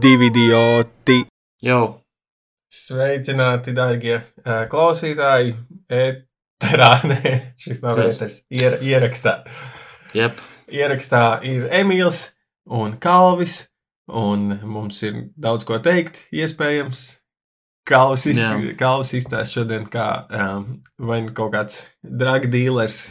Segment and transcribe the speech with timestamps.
[0.00, 1.24] divi idioti.
[1.64, 1.84] Jau.
[2.70, 5.56] Sveicināti, darbie uh, klausītāji.
[5.90, 8.14] Eterā, nē, šis nav Kas?
[8.14, 8.38] ēters.
[8.54, 9.40] Ier, ierakstā.
[10.16, 10.38] Jep.
[10.70, 12.28] Ierakstā ir Emīls
[12.70, 13.64] un Kalvis.
[14.10, 17.04] Un mums ir daudz ko teikt, iespējams.
[17.86, 18.56] Kalvis, iz, Jā.
[18.78, 20.66] Kalvis izstāsta šodien, kā um,
[20.98, 23.04] vai nu kaut kāds drag dealers,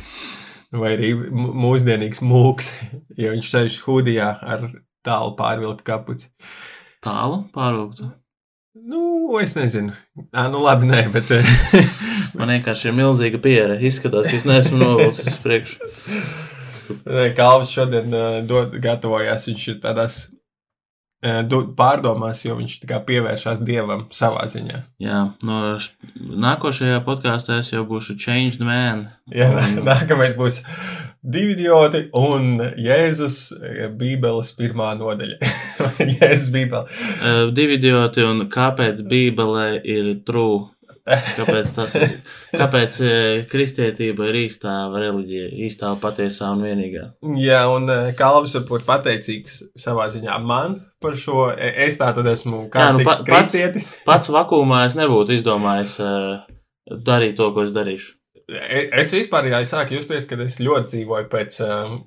[0.71, 2.73] vai arī mūsdienīgs mūks,
[3.21, 4.67] jo viņš ceļš hudijā ar
[5.05, 6.29] tālu pārvilku kapuci.
[7.05, 8.09] Tālu pārvilktu.
[8.89, 9.01] Nu,
[9.41, 9.93] es nezinu.
[10.31, 11.31] Ā, nu labi, nē, bet.
[11.35, 11.87] eh,
[12.37, 13.81] Man vienkārši ir milzīga pieredze.
[13.89, 15.89] Izskatās, ka es neesmu novilcis uz priekšu.
[17.37, 19.47] Kalvis šodien uh, dod, gatavojās.
[19.49, 20.19] Viņš ir tādās
[21.21, 24.77] pārdomās, jo viņš pievēršās dievam savā ziņā.
[25.03, 25.59] Jā, no
[26.15, 29.09] nākošajā podkāstā es jau būšu changed man.
[29.27, 30.61] Jā, Un- nākamais būs
[31.23, 35.37] divi idioti un Jēzus eh, Bībeles pirmā nodaļa.
[36.21, 36.87] Jēzus Bībele.
[37.19, 40.69] Uh, divi idioti un kāpēc Bībelē ir true?
[41.07, 41.95] Kāpēc, tas,
[42.53, 47.05] kāpēc eh, kristietība ir īstā reliģija, īstā patiesā un vienīgā?
[47.41, 51.49] Jā, un uh, Kalvis var būt pateicīgs savā ziņā man par šo.
[51.55, 53.89] E- Es tā tad esmu kā nu, nu, pa- pats- kristietis.
[54.09, 55.97] Pats vakumā es nebūtu izdomājis
[57.09, 58.15] darīt to, ko es darīšu.
[58.49, 61.99] E- Es vispār jā, sāku justies, ka es ļoti dzīvoju pēc um,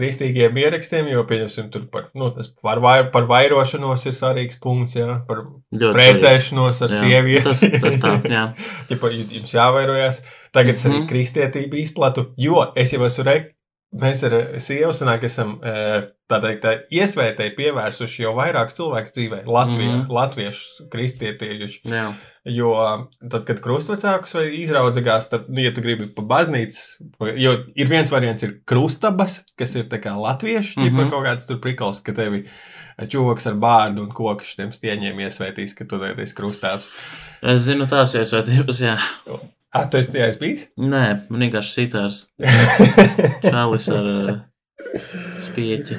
[0.00, 2.32] kristīgiem ierakstiem, jo, pieņemsim, tur par, nu,
[2.64, 5.44] par, vai, par vairošanos ir svarīgs punkts, jā, par
[5.76, 7.44] Ļoti precēšanos ar Jā, sievieti.
[7.46, 8.44] Tas, tas tā, jā.
[8.90, 8.98] ja
[9.36, 10.22] jums jāvairojās.
[10.56, 11.08] Tagad es arī Mhm.
[11.12, 13.38] kristietību izplatu, jo es jau esmu re...
[13.90, 19.10] Mēs ar eh, sievu sanāk, esam eh, tā teikt, tā iesvētēji pievērsuši jau vairāk cilvēku
[19.16, 20.12] dzīvē, Latvijā, Mhm.
[20.14, 21.80] latviešu kristietieši.
[21.90, 22.12] jā.
[22.48, 22.70] Jo
[23.28, 28.08] tad, kad krustvecākus vai izraudzījās, tad, nu, ja tu gribi pa baznīcu, jo ir viens
[28.10, 30.88] variants, ir krustabas, kas ir tā kā latviešu, mm.
[30.88, 31.10] -hmm.
[31.10, 32.46] kaut kāds tur prikals, ka tevi
[33.02, 36.88] čūvaks ar bārdu un koku šiem stieņiem iesvētīs, ka tu esi krustāvs.
[37.42, 38.96] Es zinu tās iesvētības, jā.
[39.76, 40.64] Ah, tu esi tajā bijis?
[40.82, 42.24] Nē, man vienkārši sitārs
[43.52, 44.30] čalis ar uh,
[45.46, 45.98] spieķi.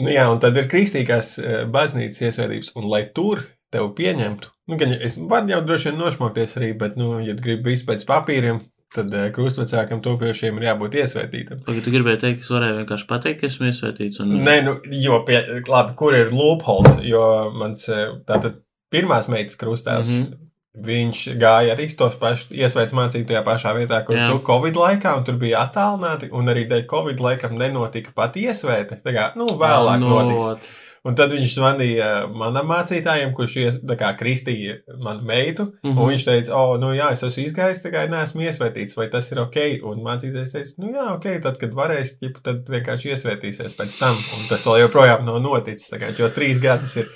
[0.00, 4.78] nu, jā, un tad ir kristīgās eh, baznīcas iesvētības, un lai tur tevi pieņemtu, nu,
[4.80, 8.58] gan es varu jau droši vien nošmokties arī, bet, nu, ja gribi visu pēc papīriem,
[8.96, 11.62] tad eh, krustvecākam topiešiem ir jābūt iesvētītam.
[11.68, 14.24] Pagaid, tu gribēji teikt, es varēju vienkārši pateikt, ka esmu iesvētīts.
[14.24, 14.34] Un...
[14.46, 17.22] Nē, nu, jo, pie, labi, kur ir loopholes, jo
[17.54, 17.86] mans
[18.26, 20.10] tātad pirmās meitas krustāvs.
[20.10, 20.26] Mm.
[20.26, 20.45] -hmm.
[20.76, 24.26] Viņš gāja arī tos pašus iesvētas mācību tajā pašā vietā, kur Jā.
[24.28, 28.98] tu Covid laikā, un tur bija attālināti, un arī dēļ Covid laikam nenotika pat iesvēta.
[29.00, 30.18] Tā kā, nu, vēlāk no...
[30.20, 30.74] notiks.
[31.06, 35.68] Un tad viņš zvanīja manam mācītājam, kurš ies, kā, kristīja manu meitu.
[35.84, 35.92] Mm.
[35.92, 36.00] -hmm.
[36.02, 39.40] Un viņš teica, o, nu jā, es esmu izgājis, kā neesmu iesvētīts, vai tas ir
[39.44, 39.58] ok.
[39.86, 44.18] Un mācītājs teica, nu jā, ok, tad, kad varēs, ķip, tad vienkārši iesvētīsies pēc tam.
[44.18, 45.94] Un tas vēl joprojām nav noticis.
[45.94, 47.12] Kā, jo trīs gadus ir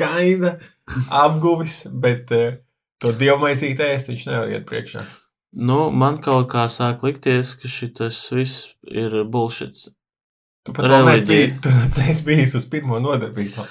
[0.00, 0.56] kaina
[1.10, 2.56] apguvis, bet uh,
[3.02, 5.04] to dievmaisīt ēst viņš nevar iet priekšā.
[5.56, 9.86] Nu, man kaut kā sāk likties, ka šis viss ir bullshit.
[10.66, 12.22] Tu pat neesi Reliģija.
[12.26, 13.64] bijis, uz pirmo nodarbību.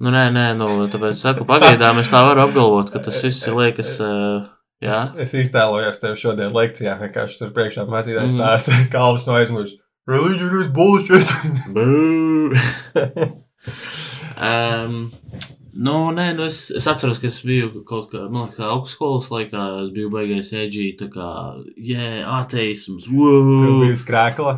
[0.00, 3.56] Nu, nē, nē, nu, tāpēc saku, pagaidām es tā varu apgalvot, ka tas viss ir
[3.58, 4.46] liekas, uh,
[4.84, 5.00] jā.
[5.20, 8.40] Es iztēlojos tevi šodien lekcijā, vienkārši tur priekšā mācītājs Mhm.
[8.40, 9.76] tās kalvas no aizmugures.
[10.08, 11.28] Religion is bullshit!
[14.40, 15.12] Um,
[15.72, 19.64] nu, nē, nu es, es atceros, ka es biju kaut kā, man liekas, augstskolas laikā,
[19.84, 21.30] es biju beigais edgy, tā kā,
[21.76, 24.54] jē, yeah, ateisms, bija skrēkla.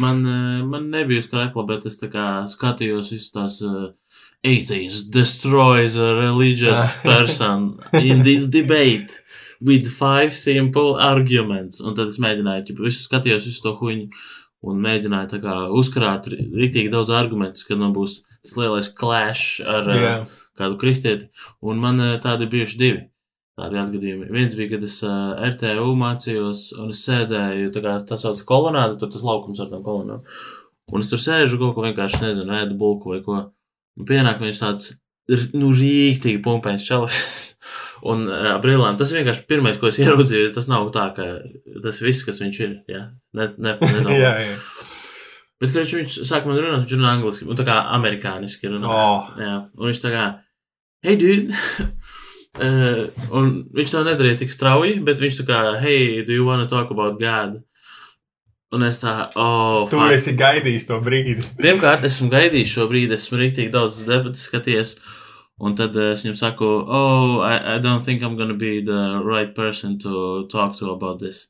[0.00, 3.92] Man, eh, man nebija skrēkla, bet es tā kā skatījos visas tās uh,
[4.44, 9.20] atheist destroys a religious person in this debate
[9.60, 11.80] with five simple arguments.
[11.80, 14.10] Un tad es mēģināju, ja visu skatījos visu to huņu
[14.64, 19.88] un mēģināju tā kā uzkrāt riktīgi daudz argumentus, kad man būs tas lielais clash ar
[19.88, 20.14] uh, Jā.
[20.60, 21.30] kādu kristieti.
[21.64, 23.04] Un man eh, tādi bijuši divi.
[23.54, 24.32] Tādi atgadījumi.
[24.34, 28.98] Viens bija, kad es uh, RTU mācījos, un es sēdēju, tā kā tas sauc kolonāde,
[28.98, 30.24] tur tas laukums ar tām kolonām.
[30.92, 33.38] Un es tur sēžu, kaut ko vienkārši nezinu, ēdu bulku vai ko.
[33.94, 34.90] Un pienāk viņš tāds,
[35.54, 37.22] nu, rīktīgi pumpēns čalis.
[38.10, 38.98] un uh, brīlēm.
[39.00, 41.28] Tas vienkārši pirmais, ko es ieraudzīju, tas nav tā, ka
[41.84, 42.74] tas viss, kas viņš ir.
[42.90, 43.04] Jā,
[43.38, 44.18] ne, ne, nedomā.
[44.18, 44.56] jā, jā.
[45.64, 48.88] Bet, kad viņš, viņš sāk man runāt, viņš runā angliski, un tā kā amerikāniski runā.
[48.92, 50.24] Oh, Jā, un viņš tā kā,
[51.06, 51.56] hei, dude!
[52.60, 53.06] uh,
[53.38, 56.68] un viņš to nedarīja tik strauji, bet viņš tā kā, hei, do you want to
[56.68, 57.62] talk about God?
[58.74, 60.12] Un es tā, oh, tu fuck.
[60.12, 61.38] esi gaidījis to brīdi.
[61.64, 64.98] Pirmkārt, esmu gaidījis šo brīdi, esmu rīktīgi daudz debatas skaties.
[65.64, 69.22] Un tad eh, es viņam saku, oh, I, I don't think I'm gonna be the
[69.24, 71.46] right person to talk to about this.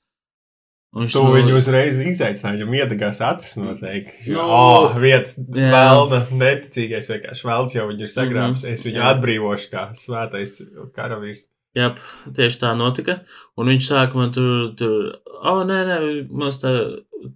[0.95, 4.29] Un viņš Tu to- viņu uzreiz izaicināji, viņam iedegās acis noteikti.
[4.31, 5.71] Nu, No, oh, viens jā.
[5.75, 8.63] vēlna, neticīgais vienkārši vēlns jau viņu ir sagrābs.
[8.63, 9.09] Mhm, Es viņu jā.
[9.15, 10.61] atbrīvošu kā svētais
[10.95, 11.49] karavīrs.
[11.75, 11.89] Jā,
[12.31, 13.21] tieši tā notika.
[13.59, 15.97] Un viņš sāka man tur, tur oh, nē, nē,
[16.31, 16.71] mums tā,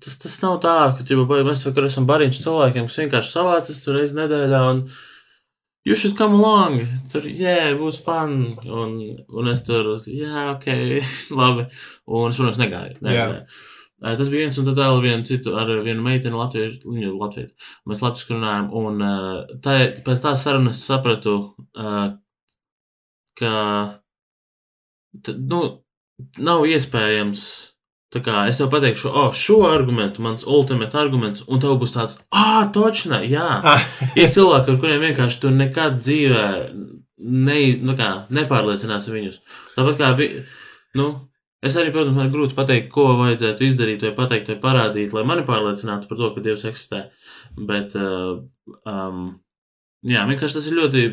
[0.00, 3.98] tas, tas nav tā, ka vai mēs vakar esam bariņš cilvēkiem, kas vienkārši savācas tur
[3.98, 4.60] reiz nedēļā.
[4.70, 4.84] Un,
[5.86, 6.82] You should come along.
[7.12, 8.38] Tur, jā, yeah, būs fun.
[8.66, 8.96] Un,
[9.28, 10.68] un es tur, jā, ok,
[11.40, 11.68] labi.
[12.06, 12.98] Un es, protams, negāju.
[13.04, 13.44] negāju.
[13.98, 17.48] Ē, Tas bija viens un tad vēl vienu citu ar vienu meiteni Latviju, viņu Latviju.
[17.90, 19.02] Mēs Latviju runājām, un
[19.64, 21.34] tā, pēc tās sarunas sapratu,
[23.40, 23.54] ka,
[25.24, 25.62] t, nu,
[26.38, 27.42] nav iespējams,
[28.14, 32.18] tā kā es tev pateikšu, o, šo argumentu, mans ultimate arguments, un tev būs tāds,
[32.32, 33.48] ah, točna, jā.
[33.60, 33.84] Ah,
[34.20, 36.46] Ir cilvēki, ar kuriem vienkārši tu nekad dzīvē
[37.18, 39.40] ne, nu kā, nepārliecināsi viņus.
[39.74, 40.28] Tāpat kā, vi,
[40.98, 41.08] nu,
[41.64, 45.26] es arī, protams, man ir grūti pateikt, ko vajadzētu izdarīt, vai pateikt, vai parādīt, lai
[45.28, 47.08] mani pārliecinātu par to, ka Dievs eksistē.
[47.58, 48.38] Bet, uh,
[48.88, 49.24] um,
[50.06, 51.06] jā, vienkārši tas ir ļoti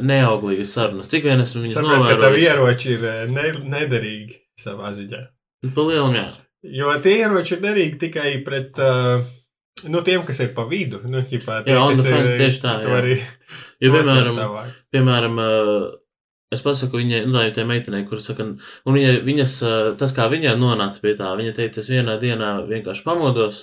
[0.00, 1.10] neauglīgas sarunas.
[1.12, 2.46] Cik vien esmu viņas Sapratu, ka novērojis.
[2.48, 5.26] ieroči ir eh, ne, nederīgi savā ziņā.
[5.74, 6.28] Pa lielam, jā.
[6.76, 9.24] Jo tie ieroči ir derīgi tikai pret uh,
[9.88, 11.00] nu, tiem, kas ir pa vidu.
[11.08, 12.94] Nu, ģipā, tie, Jā, kas fence, ir, tieši tā, jā.
[13.00, 13.16] arī
[13.80, 14.72] Jo, piemēram, savāk.
[14.92, 15.84] piemēram uh,
[16.52, 20.56] es pasaku viņai, nu, tā meitenei, kur saka, un viņa, viņas, uh, tas, kā viņa
[20.60, 23.62] nonāca pie tā, viņa teica, es vienā dienā vienkārši pamodos,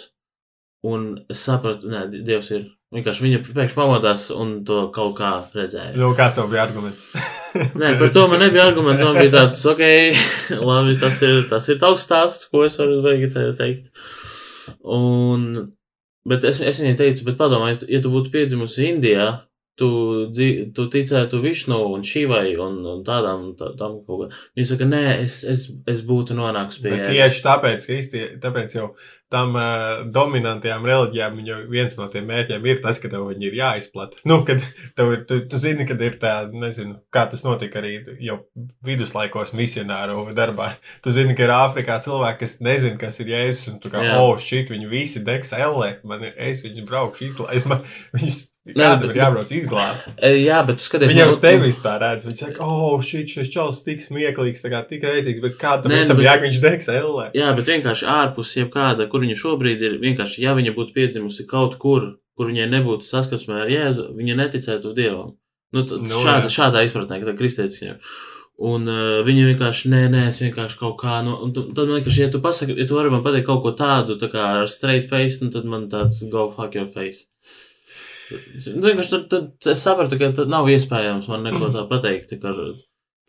[0.88, 2.68] un es sapratu, nē, Dievs ir.
[2.96, 5.98] Vienkārši viņa pēkšņi pamodās un to kaut kā redzēja.
[6.00, 7.10] Nu, kāds tev bija arguments?
[7.56, 9.06] Nē, par to man nebija argumenti.
[9.06, 9.84] Man bija tāds, ok,
[10.70, 13.02] labi, tas ir, tas ir tavs stāsts, ko es varu
[13.58, 13.90] teikt.
[14.84, 15.50] Un,
[16.28, 19.30] bet es, es viņai teicu, bet padomā, ja tu, būtu piedzimusi Indijā,
[19.78, 19.90] tu,
[20.76, 24.42] tu ticētu Višnu un Šīvai un, un tādām, tā, tam kaut kā.
[24.58, 28.78] Viņa saka, nē, es, es, es būtu nonākusi pie Bet tieši tāpēc, ka īsti, tāpēc
[28.80, 28.90] jau
[29.34, 33.58] tam uh, dominantajām reliģijām viņa viens no tiem mērķiem ir tas, ka tev viņi ir
[33.60, 34.22] jāizplata.
[34.30, 34.64] Nu, kad
[34.96, 38.40] tev ir, tu, tu zini, kad ir tā, nezinu, kā tas notika arī jau
[38.88, 40.72] viduslaikos misionāru darbā.
[41.04, 44.20] Tu zini, ka ir Āfrikā cilvēki, kas nezina, kas ir Jēzus, un tu kā, Jā.
[44.22, 47.66] oh, šit, viņi visi degs ellē, man ir, es viņus braukšu izglābt.
[47.68, 47.82] Man,
[48.16, 48.38] viņus,
[48.68, 50.08] kādam ir jābrauc izglābt.
[50.20, 52.26] E, Jā, bet skaties, Viņi jau man- uz tevi vispār redz.
[52.28, 56.20] Viņi saka, oh, šit, šis čels tik smieklīgs, tā kā tik reizīgs, bet kādam visam
[56.20, 57.30] bet- jāk viņš degs ellē.
[57.36, 61.76] Jā, bet vienkārši ārpus jebkāda, kur viņa šobrīd ir, vienkārši, ja viņa būtu piedzimusi kaut
[61.82, 65.34] kur, kur viņai nebūtu saskarsmē ar Jēzu, viņa neticētu Dievam.
[65.74, 67.98] Nu, t- Nu, šāda, šādā izpratnē, ka tā kristietis viņam.
[68.68, 72.00] Un uh, viņa vienkārši, nē, nē, es vienkārši kaut kā, nu, un tu- tad man
[72.00, 74.70] vienkārši, ja tu pasaki, ja tu vari man pateikt kaut ko tādu, tā kā ar
[74.72, 77.26] straight face, nu, tad man tāds go fuck your face.
[78.32, 82.52] Nu, vienkārši tad, tad es sapratu, ka tad nav iespējams man neko tā pateikt, ka,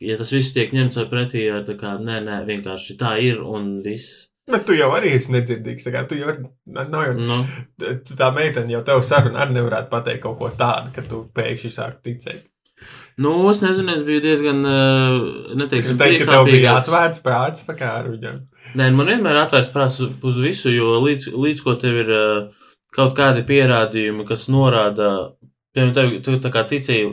[0.02, 3.78] ja tas viss tiek ņemts pretī, ar tā kā, nē, nē, vienkārši tā ir un
[3.84, 4.24] viss.
[4.48, 5.84] Bet tu jau arī esi nedzirdīgs.
[5.84, 6.32] tā kā Tu jau
[6.66, 7.40] nav jau Nu,
[7.78, 11.72] tu tā meitene, jau tev saruna arī nevarētu pateikt kaut ko tādu, ka tu pēkšņi
[11.74, 12.46] sāk ticēt.
[13.18, 17.66] Nu, es nezinu, es biju diezgan, uh, neteiksim, Es teiktu, ka tev bija atvērts prāts
[17.66, 18.36] tā kā ar viņiem.
[18.78, 22.68] Nē, man vienmēr ir atvērts prāts uz- visu, jo līdz, līdz ko tev ir uh,
[22.94, 25.32] kaut kādi pierādījumi, kas norāda,
[25.78, 27.08] piemēram, tev, tu tā kā ticīji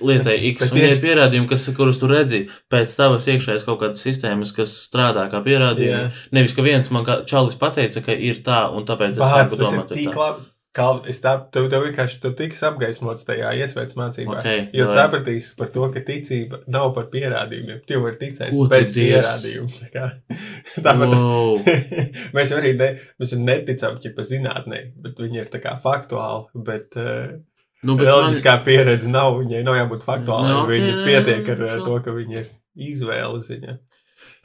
[0.00, 3.64] lietai X, Bet un ja ir tieši- pierādījumi, kas, kurus tu redzi pēc tavas iekšējas
[3.68, 6.04] kaut kādas sistēmas, kas strādā kā pierādījumi.
[6.10, 6.28] Jā.
[6.32, 9.56] Nevis, ka viens man kā čalis pateica, ka ir tā, un tāpēc es Bāc, sāku
[9.56, 10.16] tas ir domāt, tik tā.
[10.16, 10.48] labi.
[10.78, 14.36] Kā es tā, tev, tev vienkārši tu tiks apgaismots tajā iesvētas mācībā.
[14.38, 14.92] Ok, Jo jā.
[14.94, 17.80] sapratīs par to, ka ticība nav par pierādījumiem.
[17.88, 19.90] Tu var ticēt Ko tu bez pierādījumiem.
[19.90, 20.04] Tā
[20.84, 21.58] Tāpat Wow.
[22.36, 26.46] mēs arī ne, mēs neticam ja pa zinātnē, bet viņi ir tā kā faktuāli.
[26.68, 27.40] Bet, uh,
[27.86, 30.48] Nu, bet man, Reliģiskā pieredze nav, viņai nav jābūt faktuālai.
[30.50, 32.48] Nu, No, viņa pietiek ar uh, to, ka viņa ir
[32.88, 33.76] izvēle ziņā.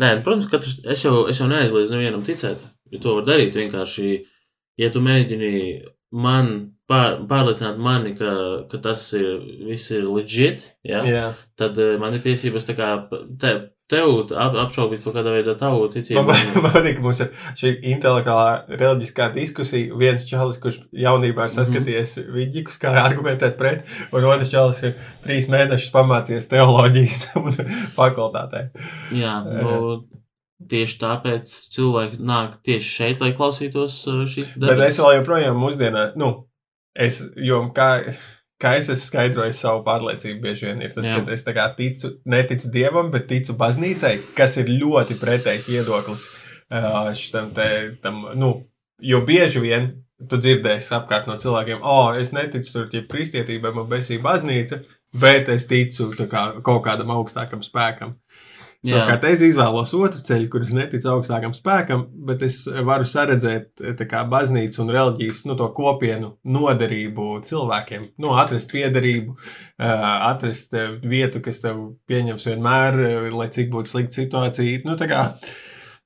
[0.02, 3.58] Nē, nu, protams, katrs, es jau, es jau neaizliedzu nevienam ticēt, jo to var darīt
[3.58, 4.14] vienkārši,
[4.82, 5.52] ja tu mēģini
[6.14, 6.54] man
[6.90, 8.34] pār, pārliecināt mani, ka,
[8.70, 9.28] ka tas ir,
[9.70, 11.02] viss ir legit, ja?
[11.06, 11.28] Jā.
[11.60, 12.90] tad eh, man ir tiesības tā kā
[13.42, 13.54] te,
[13.94, 16.26] tev ap, apšaubīt kaut kādā veidā tavu ticību.
[16.28, 19.94] Man, patīk, ka mums ir šī intelektuālā reliģiskā diskusija.
[20.00, 22.40] Viens čalis, kurš jaunībā ir saskaties mm -hmm.
[22.40, 27.28] vidīgus, kā argumentēt pret, un otrs čalis ir trīs mēnešus pamācījies teoloģijas
[28.00, 28.68] fakultātē.
[29.14, 30.04] Jā, nu,
[30.70, 36.12] tieši tāpēc cilvēki nāk tieši šeit, lai klausītos eh, šīs Bet es vēl joprojām mūsdienā,
[36.20, 36.34] nu,
[36.96, 37.90] es, jo kā,
[38.64, 41.20] kā es esmu skaidrojis savu pārliecību, bieži vien ir tas, Jā.
[41.20, 46.30] ka es kā ticu, neticu dievam, bet ticu baznīcai, kas ir ļoti pretējs viedoklis
[47.20, 47.68] šitam te,
[48.02, 48.54] tam, nu,
[49.04, 49.92] jo bieži vien
[50.30, 54.80] tu dzirdēsi apkārt no cilvēkiem, o, oh, es neticu tur tie kristietībai, man besī baznīca,
[55.20, 58.16] bet es ticu kā, kaut kādam augstākam spēkam.
[58.84, 64.82] Savukārt es izvēlos otru ceļu, kurš netic augstākam spēkam, bet es varu saredzēt kā, baznīcu
[64.84, 68.10] un reliģijas nu, kopienu noderību cilvēkiem.
[68.20, 69.38] Nu, atrast piederību,
[69.80, 71.80] atrast vietu, kas tev
[72.12, 73.00] pieņems vienmēr,
[73.32, 74.84] lai cik būtu slikta situācija.
[74.84, 74.98] Nu,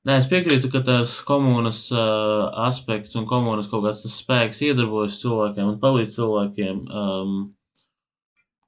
[0.07, 5.74] Nē, es piekrītu, ka tas komunas uh, aspekts un komunas kaut kāds spēks iedarbojas cilvēkiem
[5.74, 7.34] un palīdz cilvēkiem um,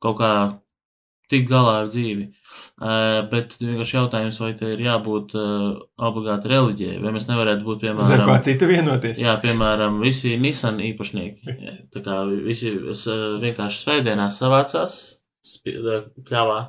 [0.04, 0.32] kaut kā
[1.32, 2.30] tikt galā ar dzīvi.
[2.80, 5.68] Uh, bet vienkārši jautājums, vai te ir jābūt uh,
[6.10, 9.22] obligāti reliģijai, vai mēs nevarētu būt, piemēram, Zem kā cita vienoties.
[9.22, 11.56] Jā, piemēram, visi Nissan īpašnieki.
[11.94, 13.06] Tā kā visi uh,
[13.44, 15.00] vienkārši svētdienās savācās
[15.66, 16.60] pļāvā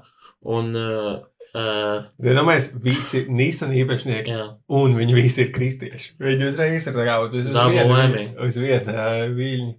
[0.51, 1.19] un uh,
[1.51, 4.45] Uh, Iedomājieties, visi Nissan īpašnieki, jā.
[4.79, 6.13] un viņi visi ir kristieši.
[6.23, 9.73] Viņi uzreiz ir kā uz, uz vienu, uz vienu uh, viļņu.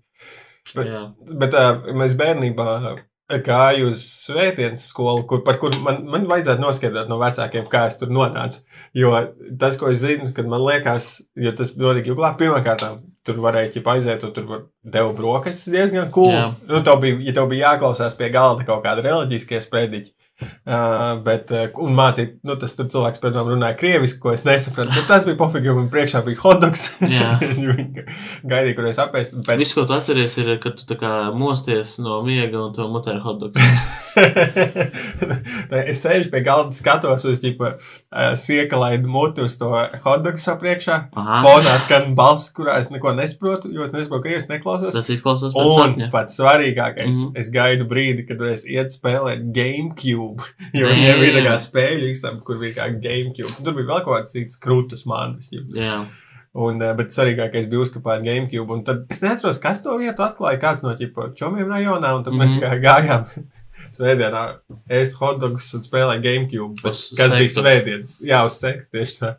[0.75, 1.03] Bet, jā.
[1.39, 2.67] bet uh, mēs bērnībā
[3.45, 7.97] gāju uz svētdienas skolu, kur, par kuru man, man vajadzētu noskaidrot no vecākiem, kā es
[7.99, 8.61] tur nonācu.
[8.97, 9.13] Jo
[9.61, 12.85] tas, ko es zinu, kad man liekas, jo tas notika juklā, pirmkārt,
[13.27, 16.33] tur varēja ķip aiziet, un tur var deva brokastis diezgan cool.
[16.33, 16.47] Jā.
[16.69, 21.51] Nu, tev bija, ja tev bija jāklausās pie galda kaut kāda reliģiskie sprediķi, Uh, bet,
[21.81, 24.93] un mācīt, nu, tas tur cilvēks, protams, runāja krieviski, ko es nesapratu.
[24.95, 26.81] Bet tas bija pofīgi, jo man priekšā bija hotdogs.
[27.49, 29.33] es gaidīju, kur es apēstu.
[29.47, 29.57] Bet...
[29.61, 33.09] Viss, ko tu atceries, ir, ka tu tā kā mosties no miega un to mutē
[33.17, 33.61] ir hotdogs.
[35.91, 39.69] es sēžu pie galda, skatos uz ģipa, uh, siekalaidu muti uz to
[40.05, 40.97] hotdogu sapriekšā.
[41.15, 44.95] Fonā skan balss, kurā es neko nesaprotu, jo es nesaprotu, ka es neklausos.
[44.95, 46.07] Tas izklausās pēc Un sapņa.
[46.13, 47.39] pats svarīgākais, mm -hmm.
[47.39, 50.30] es gaidu brīdi, kad es iet spēlēt GameCube,
[50.77, 53.53] jo viņiem bija tā kā spēļu istam, kur bija kā GameCube.
[53.59, 55.51] Tur bija vēl kaut kāds cits krūtas mantas.
[55.51, 56.01] Jā.
[56.51, 58.75] Un, eh, bet svarīgākais bija uzkāpt GameCube.
[58.75, 60.59] Un tad es neatceros, kas to vietu atklāja.
[60.61, 60.95] Kāds no
[61.37, 62.41] čomiem rajonā, un tad mm -hmm.
[62.41, 62.81] mēs mhm.
[62.85, 63.27] gājām
[63.97, 64.43] svētdienā
[64.89, 66.81] ēst hotdogus un spēlēt GameCube.
[66.83, 67.37] Kas sektu.
[67.37, 68.17] bija svētdienas?
[68.23, 69.35] Jā, uz sekta tieši tā.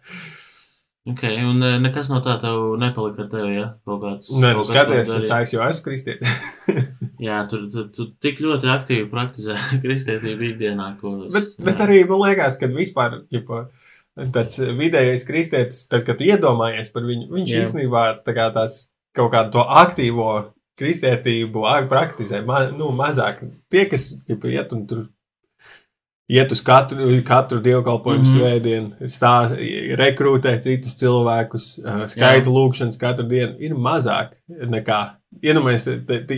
[1.02, 3.64] Ok, un e, nekas no tā tev nepalika ar tevi, ja?
[3.88, 4.28] Kaut kāds.
[4.38, 6.44] Nē, nu skaties, es aizju, jo esmu kristietis.
[7.26, 11.16] Jā, tur tu, tu tik ļoti aktīvi praktizē kristietību ikdienā, ko.
[11.34, 11.66] Bet, jā.
[11.66, 13.64] bet arī man liekas, ka vispār, ģipa,
[14.34, 17.64] tāds vidējais kristietis, tad, kad tu iedomājies par viņu, viņš jā.
[17.66, 18.84] īstenībā tā kā tās
[19.18, 20.28] kaut kādu to aktīvo
[20.78, 23.42] kristietību praktizē ma, nu, mazāk.
[23.74, 25.02] Tie, kas ģipa, iet un tur
[26.30, 28.38] iet uz katru, katru dievkalpojumu mm -hmm.
[28.38, 29.56] svētdienu, stāst,
[29.98, 31.66] rekrutē citus cilvēkus,
[32.14, 35.02] skaita lūkšanas katru dienu, ir mazāk nekā.
[35.42, 35.88] Iedomājies,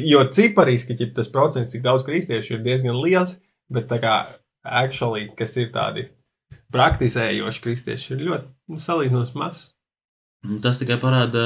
[0.06, 4.26] jo cipariski ja tas procents, cik daudz kristiešu ir diezgan liels, bet tā kā
[4.64, 6.08] actually, kas ir tādi
[6.72, 9.72] praktizējoši kristieši, ir ļoti nu, salīdzinoši mazs.
[10.62, 11.44] Tas tikai parāda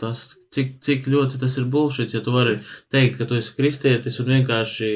[0.00, 2.58] tas, cik, cik ļoti tas ir bullshit, ja tu vari
[2.90, 4.90] teikt, ka tu esi kristietis un vienkārši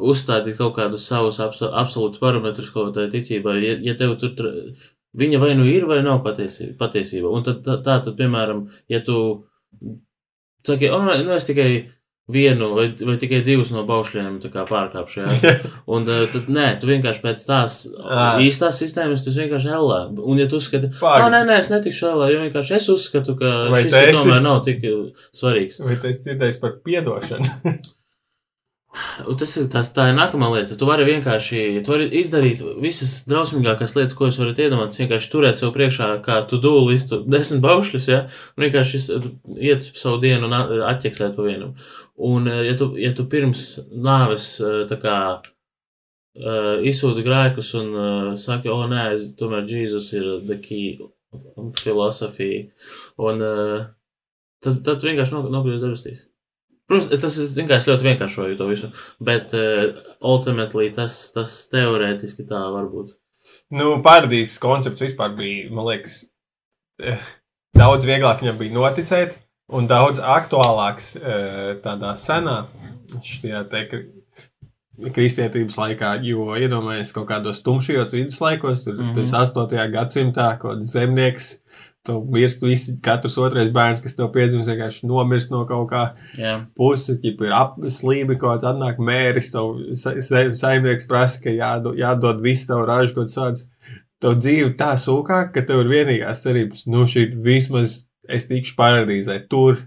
[0.00, 3.58] uzstādīt kaut kādus savus absolūtus parametrus kaut kādai ticībai.
[3.64, 4.50] Ja, ja tev tur
[5.18, 7.30] viņa vai nu ir vai nav patiesība, patiesība.
[7.30, 9.16] un tad tā, tā tad, piemēram, ja tu
[10.66, 11.70] saki, o, nu, es tikai
[12.30, 15.22] vienu vai, vai tikai divus no baušļiem pārkāpšu.
[15.24, 15.54] Ja?
[15.94, 17.80] Un uh, tad nē, tu vienkārši pēc tās
[18.44, 20.00] īstās sistēmas tas vienkārši ellē.
[20.22, 23.54] Un ja tu uzskati, ka nē, nē, es netikšu ellē, jo vienkārši es uzskatu, ka
[23.74, 24.18] vai šis esi...
[24.20, 24.84] tomēr nav tik
[25.36, 25.80] svarīgs.
[25.82, 27.56] Vai tu esi dzirdējis par piedošanu?
[28.90, 30.74] Tas ir, tas, tā ir nākamā lieta.
[30.78, 35.04] Tu vari vienkārši tu vari izdarīt visas drausmīgākās lietas, ko jūs varat iedomāties.
[35.04, 38.24] Vienkārši turēt sev priekšā, kā tu dūli listu desmit baušļus, ja,
[38.56, 39.00] un vienkārši
[39.62, 40.56] iet savu dienu un
[40.90, 41.76] atķeksēt pa vienam.
[42.18, 44.56] Un, ja tu, ja tu pirms nāves
[44.90, 45.16] tā kā
[46.90, 47.94] izsūdz grēkus un
[48.40, 49.06] saki, o nē,
[49.38, 50.98] tomēr Jēzus ir the key
[51.78, 52.66] filosofija,
[53.22, 53.46] un
[54.58, 56.26] tad, tad vienkārši nokļūst debesīs.
[56.90, 58.88] Protams, tas ir vienkārši ļoti vienkāršoju to visu,
[59.22, 63.12] bet uh, ultimately tas, tas teorētiski tā var būt.
[63.70, 66.16] Nu, paradīzes koncepts vispār bija, man liekas,
[66.98, 67.22] eh,
[67.78, 69.38] daudz vieglāk viņam bija noticēt,
[69.70, 72.64] un daudz aktuālāks eh, tādā senā,
[73.22, 73.84] šajā te
[75.14, 79.30] kristietības laikā, jo iedomājies kaut kādos tumšajos viduslaikos, tur mm -hmm.
[79.30, 79.86] tas 8.
[79.94, 81.59] gadsimtā, kaut kāds zemnieks
[82.06, 86.04] Tev mirst visi, katrs otrais bērns, kas tev piedzimst, vienkārši nomirst no kaut kā
[86.38, 86.62] yeah.
[86.78, 87.18] puses.
[87.20, 92.40] Ja ir apslīmi, kaut kāds atnāk mēris, tev sa sa saimnieks prasa, ka jādod, jādod
[92.44, 93.66] visu tavu ražu, kaut kāds.
[94.20, 99.38] Tev dzīve tā sūkāk, ka tev ir vienīgās cerības, nu šī vismaz es tikšu paradīzē
[99.52, 99.84] tur.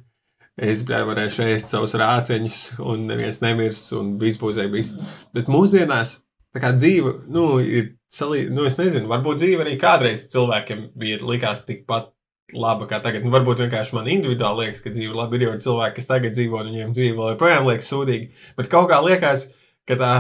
[0.53, 4.91] Es varēšu ēst savus rāceņus, un neviens nemirs, un viss būs bijis.
[5.33, 6.19] Bet mūsdienās
[6.53, 11.21] tā kā dzīve, nu, ir salī, nu, es nezinu, varbūt dzīve arī kādreiz cilvēkiem bija
[11.25, 12.11] likās tikpat
[12.53, 13.25] laba kā tagad.
[13.25, 16.59] Nu, varbūt vienkārši man individuāli liekas, ka dzīve labi ir jau cilvēki, kas tagad dzīvo,
[16.59, 18.29] un viņiem dzīve vēl joprojām liekas sūdīgi.
[18.59, 19.47] Bet kaut kā liekas,
[19.89, 20.11] ka tā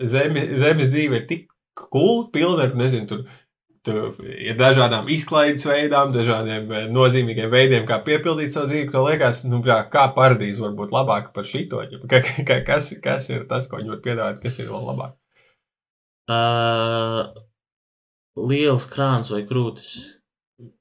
[0.00, 1.46] zemi, zemes dzīve ir tik
[1.78, 3.22] cool, pilna ar, nezinu, tur,
[3.86, 8.90] tur ir dažādām izklaides veidām, dažādiem eh, nozīmīgiem veidiem, kā piepildīt savu dzīvi.
[8.92, 11.84] Tev liekas, nu, jā, kā paradīze var būt labāka par šito?
[12.10, 15.16] Kas, kas ir tas, ko viņi var piedāvāt, kas ir vēl labāk?
[16.30, 17.26] Uh,
[18.50, 19.92] liels krāns vai krūtis?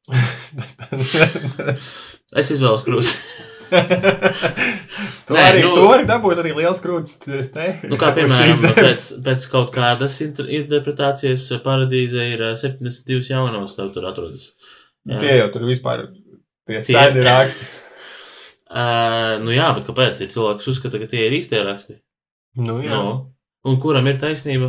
[2.40, 3.14] es izvēlos krūtis.
[3.70, 7.14] to, Nē, arī, nu- nu, to arī dabūt arī liels krūtis.
[7.22, 13.76] Te, Nu, kā piemēram, pēc, pēc kaut kādas inter- interpretācijas paradīze ir ā, 72 jaunavas,
[13.78, 14.44] tev tur atrodas.
[15.10, 15.18] Jā.
[15.22, 15.98] Tie jau tur vispār
[16.70, 17.66] tie sēdi raksti.
[18.70, 20.20] Uh, nu jā, bet kāpēc?
[20.22, 21.96] Ir cilvēks uzskata, ka tie ir īstie raksti.
[22.62, 22.94] Nu, jā.
[22.94, 23.02] No.
[23.66, 24.68] Un kuram ir taisnība?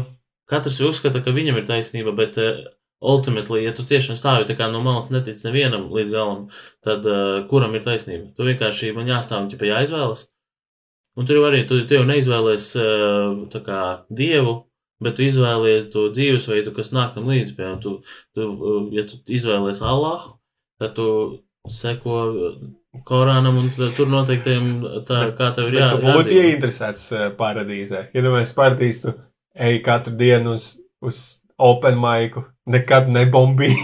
[0.51, 2.65] Katrs uzskata, ka viņam ir taisnība, bet uh,
[3.01, 6.49] ultimately, ja tu tiešām stāvi no malas netic nevienam līdz galam,
[6.85, 8.33] tad uh, kuram ir taisnība?
[8.37, 10.27] Tu vienkārši man jāstāv un ķipa jāizvēlas.
[11.19, 14.57] Un tur jau arī tu, tu jau neizvēlies uh, kā dievu,
[15.03, 17.57] bet tu izvēlies to dzīvesveidu, kas nāk tam līdzi.
[17.57, 17.97] Piemēram, tu,
[18.37, 18.51] tu,
[18.95, 20.37] ja tu izvēlies Allahu,
[20.81, 21.09] tad tu
[21.71, 22.21] seko
[23.07, 24.71] Korānam un tur noteiktiem
[25.07, 28.09] tā, kā tev ir jā, Bet tu būtu ieinteresēts eh, paradīzē.
[28.17, 29.13] Ja mēs paradīzē,
[29.55, 31.21] tu ej katru dienu uz, uz
[31.61, 33.77] open maiku, nekad nebombīji.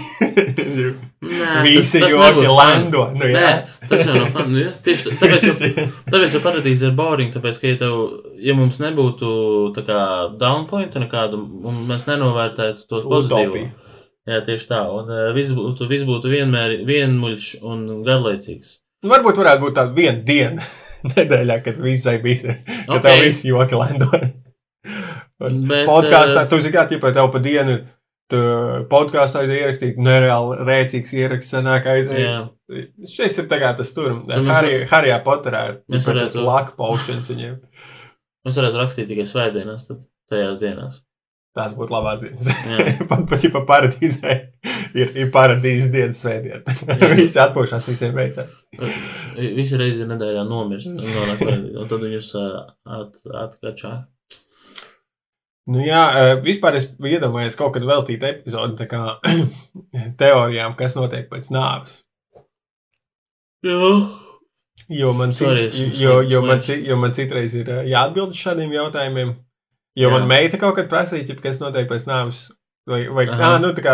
[1.21, 3.03] Nē, Visi joki lando.
[3.13, 3.41] Nu, jā.
[3.41, 4.47] Nē, tas jau nav fun.
[4.53, 7.29] Nu, jā, tieši tā- tāpēc, jau, tāpēc jau paradīze ir boring.
[7.35, 7.97] Tāpēc, ka, ja, tev,
[8.41, 9.29] ja mums nebūtu
[9.77, 9.99] tā kā
[10.41, 13.43] downpointa nekāda, un mēs nenovērtētu to pozitīvo.
[13.51, 13.73] Utopija.
[14.27, 14.81] Jā, tieši tā.
[14.91, 18.73] Un uh, viss būtu, viss būtu vienmēr vienmuļš un garlaicīgs.
[19.05, 20.65] Nu, Varbūt varētu būt tāda viena diena
[21.13, 22.57] nedēļā, kad visai bija.
[22.87, 23.05] Kad Ok.
[23.05, 24.09] tev visi joki lando.
[25.37, 27.85] Bet, Podkāstā eh, tu zini, kā tipā tev pa dienu ir.
[28.91, 31.85] Podkāstā ierakstīt, nereāli rēcīgs ieraksts senāk.
[31.87, 32.41] Jā,
[33.07, 34.17] Šis ir tas tur.
[34.27, 37.53] Harijā Potterā ir mēs tas laka paušanas viņiem.
[38.47, 40.99] mēs varētu rakstīt tikai svētdienās, tad tajās dienās.
[41.57, 42.51] Tās būtu labās dienas.
[43.09, 44.35] Pat pat jau paradīzē
[44.97, 46.75] ir, ir paradīzes dienas svētdiena.
[47.17, 48.59] Visi atpūšās, visiem veicās.
[49.37, 52.61] Visi reizi nedēļā nomirst, un, nonāk un tad viņus uh,
[52.99, 53.95] at, atkačā.
[55.67, 59.17] Nu, jā, eh, vispār es iedomājos kaut kad veltīt epizodi kā
[60.21, 62.01] teorijām, kas notiek pēc nāves.
[63.67, 63.89] Jā.
[64.87, 68.39] Jo man, cit, Sorry, es- jo, jo, man, jo man citreiz ir eh, jāatbild uz
[68.39, 69.33] šādiem jautājumiem.
[69.97, 70.13] Jo Jā.
[70.13, 72.45] man meita kaut kad prasīja, kas notiek pēc nāves.
[72.87, 73.57] Vai, vai Aha.
[73.57, 73.93] ā, nu, tā kā,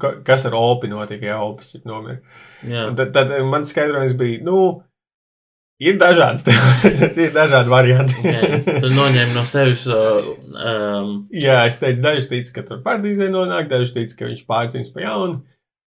[0.00, 2.22] ka- kas ar opi notika, ja opis ir nomiris.
[2.96, 4.56] Tad, tad man skaidrojums bija, nu,
[5.80, 8.18] ir dažādas teorijas, ir dažādi varianti.
[8.20, 8.60] Okay.
[8.82, 9.86] Tu noņēmi no sevis.
[9.88, 14.44] Uh, um, Jā, es teicu, daži tic, ka tur pārdīzē nonāk, daži tic, ka viņš
[14.50, 15.40] pārdzīvs pa jaunu.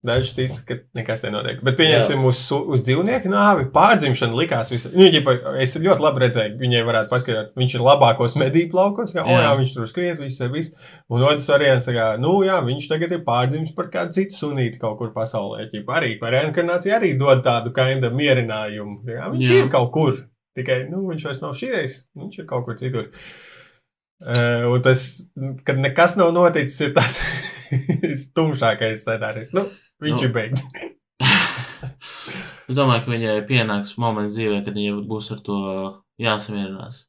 [0.04, 1.62] Daži tic, ka nekas nenotiek.
[1.64, 4.74] Bet, pieņemsim, uz, uz dzīvnieku nāvi pārdzimšana likās.
[4.74, 9.14] Visa, nu, ģipa, es ļoti labi redzēju, viņai varētu paskaidrot, viņš ir labākos medību laukos.
[9.16, 9.38] Kā, Jā.
[9.46, 10.74] jā, viņš tur skriet, viss ir viss.
[11.08, 14.98] Un otrs variants, kā, nu, jā, viņš tagad ir pārdzimis par kādu citu sunīti kaut
[15.00, 15.70] kur pasaulē.
[15.72, 19.06] Ģipa, arī par reinkarnāciju arī dod tādu kainda mierinājumu.
[19.08, 19.62] Jā, viņš Jā.
[19.64, 20.20] ir kaut kur.
[20.60, 23.08] Tikai, nu, viņš vairs nav šīs, viņš ir kaut kur citur.
[24.24, 25.00] Uh, un tas,
[25.68, 27.24] kad nekas nav noticis, ir tāds
[28.38, 29.56] tumšākais scenārijs.
[29.56, 29.66] Nu,
[30.04, 30.20] viņš Nu.
[30.20, 30.28] nu.
[30.28, 30.66] ir beigts.
[32.70, 35.60] es domāju, ka viņai pienāks moments dzīvē, kad viņa būs ar to
[36.22, 37.06] jāsamierinās.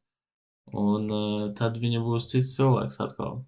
[0.75, 3.43] Un uh, tad viņa būs cits cilvēks atkal.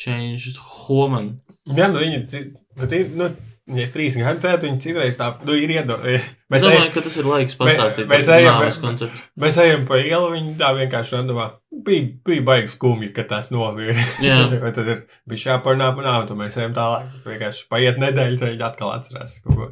[0.00, 1.34] Changed woman.
[1.68, 2.50] Jā, nu, viņi ir.
[2.80, 3.28] Bet, ir, nu,
[3.76, 6.28] ja trīs gadi tādā, viņi citreiz tā, nu, ir iedomājies.
[6.50, 9.18] Mēs, domāju, ejam, ka tas ir laiks pastāstīt mēs par ejam- nāves konceptu.
[9.38, 11.50] mēs ejam pa ielu, viņi tā vienkārši randomā.
[11.86, 13.94] Bija, bija baigi skumji, ka tas nomira.
[14.20, 14.40] Jā.
[14.74, 17.06] Tad ir bija jāparunā par nāvi, un mēs ejam tālāk.
[17.24, 19.68] Vienkārši paiet nedēļa, tad viņi atkal atcerās kaut, ko,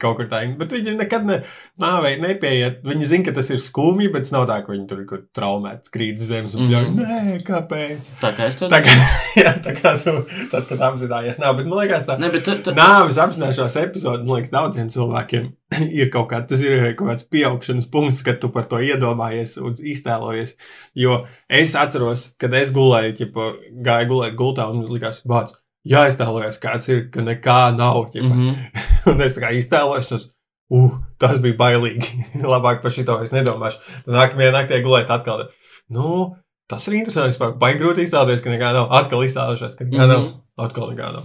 [0.00, 0.44] kaut kur tā.
[0.60, 1.40] Bet viņi nekad ne,
[1.82, 2.78] nāvei nepieiet.
[2.86, 6.22] Viņi zina, ka tas ir skumji, bet nav tā, ka viņi tur ir traumēti, krīt
[6.22, 6.88] zemes un bļauj.
[7.02, 8.12] Nē, kāpēc?
[8.22, 8.94] Tā kā es to Tā kā,
[9.42, 10.14] jā, tā kā tu,
[10.54, 14.22] tad, kad apzinājies, nav, bet man liekas, tā Ne, bet ta, ta, nāves apzināšanās epizode,
[14.22, 15.50] man liekas, daudziem cilvēkiem
[16.00, 19.74] ir kaut, kā, tas ir kaut kāds pieaugšanas punkts, kad tu par to iedomājies un
[19.74, 20.56] iztēlojies.
[20.98, 23.46] Jo es atceros, kad es gulēju, ķipa,
[23.86, 25.52] gāju gulēt gultā un likās, bāc,
[25.86, 28.10] jāiztēlojas, kāds ir, ka nekā nav.
[28.12, 28.26] Ķipa.
[28.26, 28.54] mm Mm -hmm.
[28.74, 29.12] -hmm.
[29.12, 30.26] Un es tā kā iztēlojos, tas,
[30.70, 32.24] uh, tas bija bailīgi.
[32.54, 33.78] Labāk par šito es nedomāšu.
[34.04, 35.48] Tad nākamajā naktī gulēt atkal.
[35.88, 36.36] Nu,
[36.68, 37.28] tas ir interesanti.
[37.38, 37.58] vispār.
[37.58, 38.86] Baigi grūti iztēloties, ka nekā nav.
[38.90, 40.08] Atkal iztēlošos, ka nekā Mhm.
[40.08, 40.32] nav.
[40.58, 41.24] Atkal nekā nav.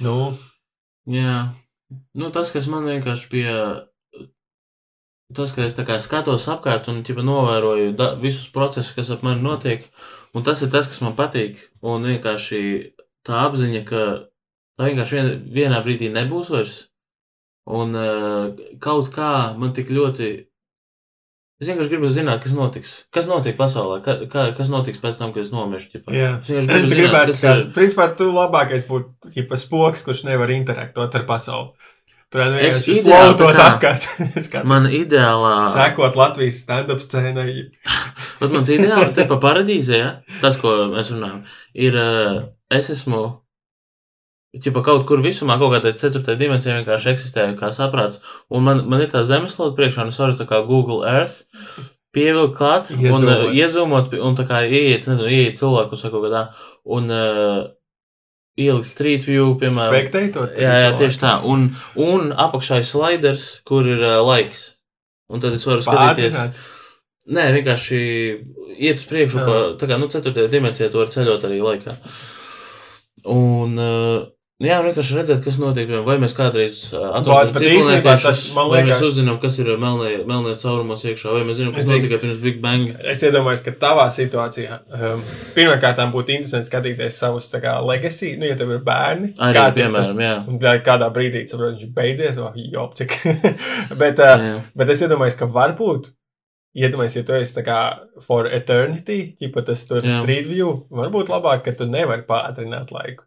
[0.00, 0.36] Nu,
[1.06, 1.48] Jā,
[2.14, 3.58] nu, tas, kas man vienkārši bija.
[5.34, 9.86] Tas, ka es skatos apkārt un ķipa, novēroju da, visus procesus, kas ap mani notiek,
[10.36, 11.58] un tas ir tas, kas man patīk.
[11.82, 12.60] Un vienkārši
[13.26, 14.02] tā apziņa, ka
[14.78, 16.82] tā vienkārši vien, vienā brīdī nebūs vairs.
[17.64, 18.52] Un uh,
[18.84, 20.28] kaut kā man tik ļoti
[21.62, 22.92] Es vienkārši gribu zināt, kas notiks.
[23.14, 24.00] Kas notiek pasaulē?
[24.04, 26.00] Ka, ka, kas notiks pēc tam, kad es nomiršu?
[26.10, 27.66] Jā, Es gribu zināt, gribētu, kas ka, ir.
[27.76, 31.70] principā, tu labākais būtu, ja pa spoks, kurš nevar interaktot ar pasauli.
[32.34, 32.96] Tur vienkārši
[33.38, 34.08] tā kā- apkārt.
[34.66, 35.52] Man ideālā.
[35.70, 37.46] Sekot Latvijas stand-up scēnai.
[38.42, 40.10] Vat mans ideāli, te pa paradīzē, ja?
[40.42, 41.44] tas, ko mēs runājam,
[41.86, 42.40] ir, uh,
[42.74, 43.22] es esmu,
[44.62, 49.02] ķipa kaut kur visumā, kaut kādā ceturtajā dimensijā vienkārši eksistēju kā saprāts, un man, man
[49.02, 51.42] ir tā zemeslode priekšā, un es varu tā kā Google Earth
[52.14, 54.12] pievilkt klāt, un uh, Iezūmot.
[54.22, 56.44] un tā kā ieiet, nezinu, ieiet cilvēkus vai kaut kādā,
[56.96, 57.64] un uh,
[58.60, 59.90] ielikt Street View, piemēram.
[59.90, 60.54] Spektētot.
[60.60, 61.32] Jā, jā, tieši tā.
[61.50, 64.68] Un, un apakšā ir sliders, kur ir uh, laiks.
[65.32, 66.36] Un tad es varu skatīties.
[66.36, 66.70] Pātrināt.
[67.34, 67.98] Nē, vienkārši
[68.76, 69.44] iet uz priekšu, Jā.
[69.48, 71.94] pa, tā kā nu, ceturtajā dimensijā to var ceļot arī laikā.
[73.32, 74.26] Un, uh,
[74.68, 79.02] jā, vienkārši redzēt, kas notiek, vai mēs kādreiz uh, Vāc, atrodam tas, man vai mēs
[79.04, 82.92] uzzinām, kas ir melnie, melnie caurumos iekšā, vai mēs zinām, kas notika pirms Big Bang.
[83.12, 85.22] Es iedomājos, ka tavā situācijā um,
[85.56, 89.34] pirmkārt būtu interesanti skatīties savus kā, legacy, nu, ja tev ir bērni.
[89.38, 90.34] Arī, kā tie- piemēram, jā.
[90.50, 93.18] Un tā kādā brīdī saprot, viņš beidzies, oh, jop, cik.
[94.02, 94.58] bet, uh, jā.
[94.78, 96.10] bet es iedomājos, ka varbūt,
[96.74, 97.78] iedomājos, ja tu esi kā
[98.24, 100.22] for eternity, ja tas tur ir Jā.
[100.22, 103.26] street view, varbūt labāk, ka tu nevari pātrināt laiku.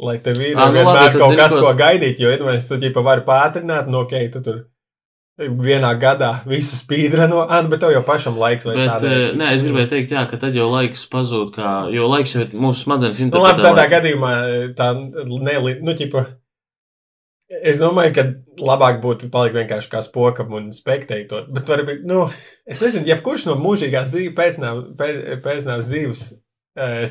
[0.00, 2.68] Lai tev ir Ā, nu vienmēr labi, kaut zini, kas, ko- ko gaidīt, jo, iedomājos,
[2.70, 4.60] tu ģipa vari pātrināt, nu, ok, tu tur
[5.40, 9.62] vienā gadā visu spīdreno, ah, nu, bet tev jau pašam laiks vairs uh, nē, es
[9.64, 13.20] gribēju teikt, jā, ka tad jau laiks pazūd, kā, jo laiks jau ir mūsu smadzenes
[13.20, 13.64] Nu, labi, interpretē.
[13.64, 13.94] tādā laiku.
[13.94, 14.32] gadījumā
[14.76, 14.88] tā
[15.48, 16.26] neli, nu, ķipa,
[17.72, 18.26] es domāju, ka
[18.62, 22.26] labāk būtu palikt vienkārši kā spokam un spektētot, bet varbūt, nu,
[22.68, 26.24] es nezinu, jebkurš no mūžīgās dzīves, pēcnāv, pēc, pēcnāvs dzīves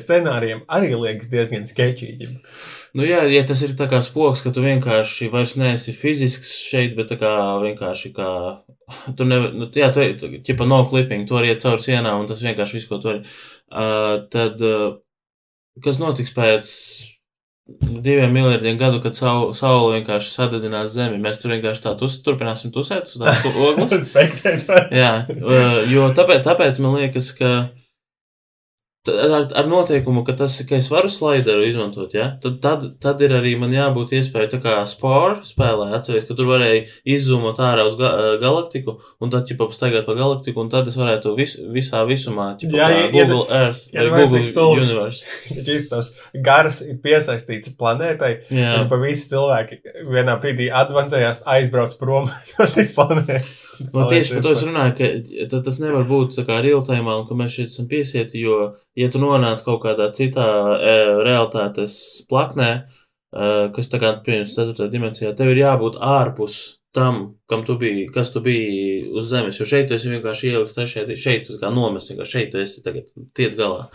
[0.00, 2.30] scenārijiem arī liekas diezgan sketčīgi.
[2.96, 6.96] Nu, jā, ja tas ir tā kā spoks, ka tu vienkārši vairs neesi fizisks šeit,
[6.98, 8.30] bet tā kā vienkārši kā.
[9.16, 12.30] Tu nevari, nu, jā, tu ej, ķipa no clipping, tu vari iet cauri sienām, un
[12.30, 13.22] tas vienkārši viss, ko tu vari.
[13.70, 14.98] Uh, tad, uh,
[15.84, 16.74] kas notiks pēc
[17.80, 21.20] diviem miljardiem gadu, kad saule, saule vienkārši sadedzinās zemi?
[21.22, 23.92] Mēs tur vienkārši tā tus, turpināsim tusēt uz tās ogles.
[24.96, 27.52] Jā, uh, jo tāpēc, tāpēc man liekas, ka
[29.08, 33.32] ar, ar noteikumu, ka tas, ka es varu slideru izmantot, ja, tad, tad, tad ir
[33.38, 36.82] arī man jābūt iespēja, tā kā spāru spēlē, atceries, ka tur varēja
[37.14, 40.98] izzūmot ārā uz ga uh, galaktiku, un tad, ķipa, staigāt pa galaktiku, un tad es
[41.00, 44.84] varētu vis, visā visumā, ķipa, Jā, ja- Google Earth ja vai Google tik stulbs.
[44.84, 45.24] Universe.
[45.70, 46.12] Šis tas
[46.44, 48.76] gars ir piesaistīts planētai, Jā.
[48.82, 49.80] un pa visi cilvēki
[50.12, 53.66] vienā brīdī advancējās, aizbrauc prom no šīs planētas.
[53.94, 55.06] No, tieši par to es runāju, ka
[55.48, 59.10] ta- tas nevar būt tā kā real-time, un ka mēs šeit esam piesieti, jo, ja
[59.12, 61.94] tu nonāc kaut kādā citā e, realitātes
[62.30, 64.88] plaknē, e, kas kā, piemēram, 4.
[64.92, 66.60] dimensijā, tev ir jābūt ārpus
[66.96, 71.20] tam, kam tu biji, kas tu biji uz zemes, jo šeit esi vienkārši ieliks trešajā,
[71.20, 73.86] šeit tu kā nomest, vienkārši šeit esi tagad tiec galā.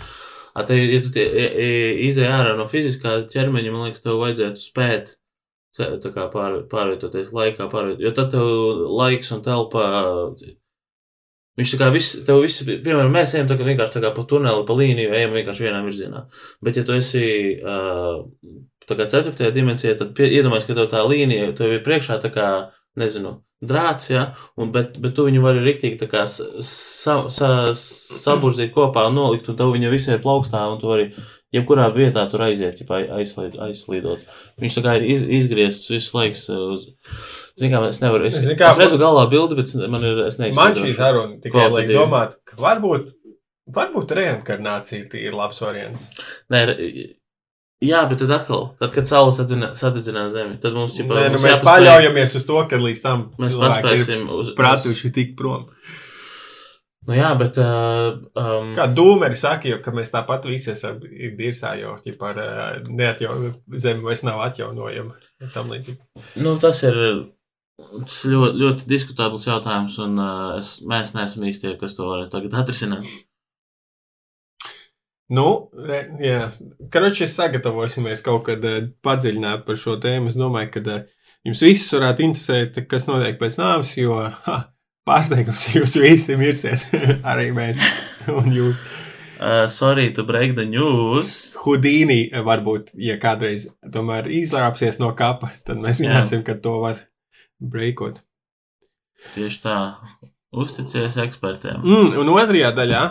[0.56, 1.70] A, te, ja tu tie, e, e,
[2.08, 5.16] izēj ārā no fiziskā ķermeņa, man liekas, tev vajadzētu spēt
[5.76, 8.46] tā kā pār, pārvietoties laikā, pārviet, jo tad tev
[8.96, 9.88] laiks un telpa.
[11.56, 14.26] Viņš tā kā viss, tev viss, piemēram, mēs ejam tā kā vienkārši tā kā pa
[14.28, 16.26] tuneli, pa līniju, ejam vienkārši vienā virzienā.
[16.68, 17.22] Bet, ja tu esi
[17.64, 18.26] uh,
[18.84, 22.34] tā kā ceturtajā dimensijā, tad pie, iedomājies, ka tev tā līnija, tev ir priekšā tā
[22.36, 22.50] kā,
[23.00, 24.26] nezinu, drāts, ja,
[24.60, 25.76] un, bet, bet tu viņu vari
[26.12, 31.10] kā sa, sa, saburzīt kopā nolikt, un tev viņa visai plaukstā, un tu vari
[31.56, 34.24] jebkurā vietā tur aiziet, ja aizslīd, aizslīdot.
[34.62, 36.88] Viņš tā kā ir iz, izgriezts visu laiku uz.
[37.56, 38.28] Zini, kā es nevaru.
[38.28, 40.26] Es, Zini kā, es redzu galvā bildi, bet man ir.
[40.58, 43.14] Man šī saruna tikai liek domāt, ka varbūt,
[43.76, 46.10] varbūt reinkarnācija ir labs variants.
[46.52, 46.66] Nē,
[47.84, 51.62] jā, bet tad atkal, tad, kad saule sadedzinās zemi, tad mums jau Nē, nu, mēs
[51.66, 54.54] paļaujamies uz to, ka līdz tam Mēs paspēsim uz.
[54.58, 55.68] pratuši tik prom.
[57.06, 57.60] Nu jā, bet.
[57.62, 62.32] Uh, um, Kā dūmeri saka, jo ka mēs tāpat visi esam ir dirsā, jo ķipa,
[62.32, 65.14] ar, ā, neatjauno zemi vairs nav atjaunojama.
[65.46, 66.00] un Tam līdzīgi.
[66.42, 66.98] nu, tas ir.
[67.76, 72.54] Tas ļoti, ļoti diskutabls jautājums, un uh, es, mēs neesam īstie, kas to varētu tagad
[72.64, 73.06] atrisināt.
[75.34, 76.42] Nu, re, jā,
[76.94, 80.30] karoči, sagatavosimies kaut kad eh, padziļināt par šo tēmu.
[80.30, 81.08] Es domāju, ka eh,
[81.48, 84.60] jums visus varētu interesēt, kas notiek pēc nāves, jo ha,
[85.08, 86.86] pārsteigums jūs visi mirsiet.
[87.32, 87.82] Arī mēs
[88.38, 89.02] un jūs.
[89.36, 91.56] Uh, sorry to break the news.
[91.66, 97.02] Hudīni varbūt, ja kādreiz tomēr izlāpsies no kapa, tad mēs zināsim, ka to var
[97.60, 98.22] breakot.
[99.34, 99.76] Tieši tā.
[100.56, 101.82] Uzticies ekspertiem.
[101.84, 103.04] Mm, un otrajā daļā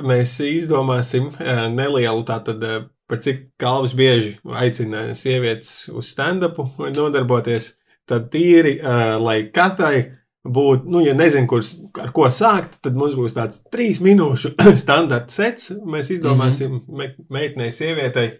[0.00, 7.74] mēs izdomāsim eh, nelielu tātad, eh, par cik kalvas bieži aicina sievietes uz stand-upu nodarboties.
[8.08, 13.14] Tad tīri, eh, lai katrai būt, nu, ja nezinu, kurš, ar ko sākt, tad mums
[13.18, 15.70] būs tāds trīs minūšu standarta sets.
[15.70, 16.96] Mēs izdomāsim mm -hmm.
[16.98, 18.32] me meitenei, sievietei,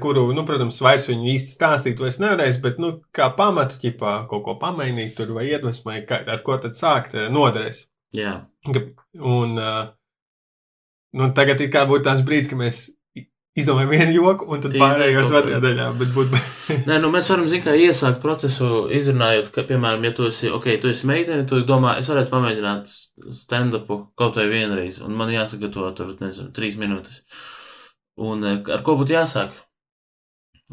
[0.00, 4.44] kuru, nu, protams, vairs viņu īsti stāstīt vairs nevarēs, bet, nu, kā pamatu, ķipā, kaut
[4.44, 7.82] ko pamainīt tur vai iedvesmai, ar ko tad sākt noderēs.
[8.14, 8.46] Jā.
[9.18, 9.90] Un, uh,
[11.14, 12.86] nu, tagad ir kā būtu tāds brīdis, ka mēs
[13.56, 15.86] izdomājam vienu joku, un tad Tī- pārējos otrajā daļā.
[15.98, 16.40] Bet būtu,
[16.88, 20.90] Nē, nu mēs varam, zināt, iesākt procesu, izrunājot, ka, piemēram, ja tu esi, ok, tu
[20.90, 22.90] esi meitene, tu domā, es varētu pamēģināt
[23.38, 27.22] stand-upu kaut vai vienreiz, un man jāsagatavo tur, nezinu, trīs minūtes.
[28.18, 29.54] Un eh, ar ko būtu jāsāk?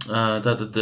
[0.09, 0.75] Ā, Tātad,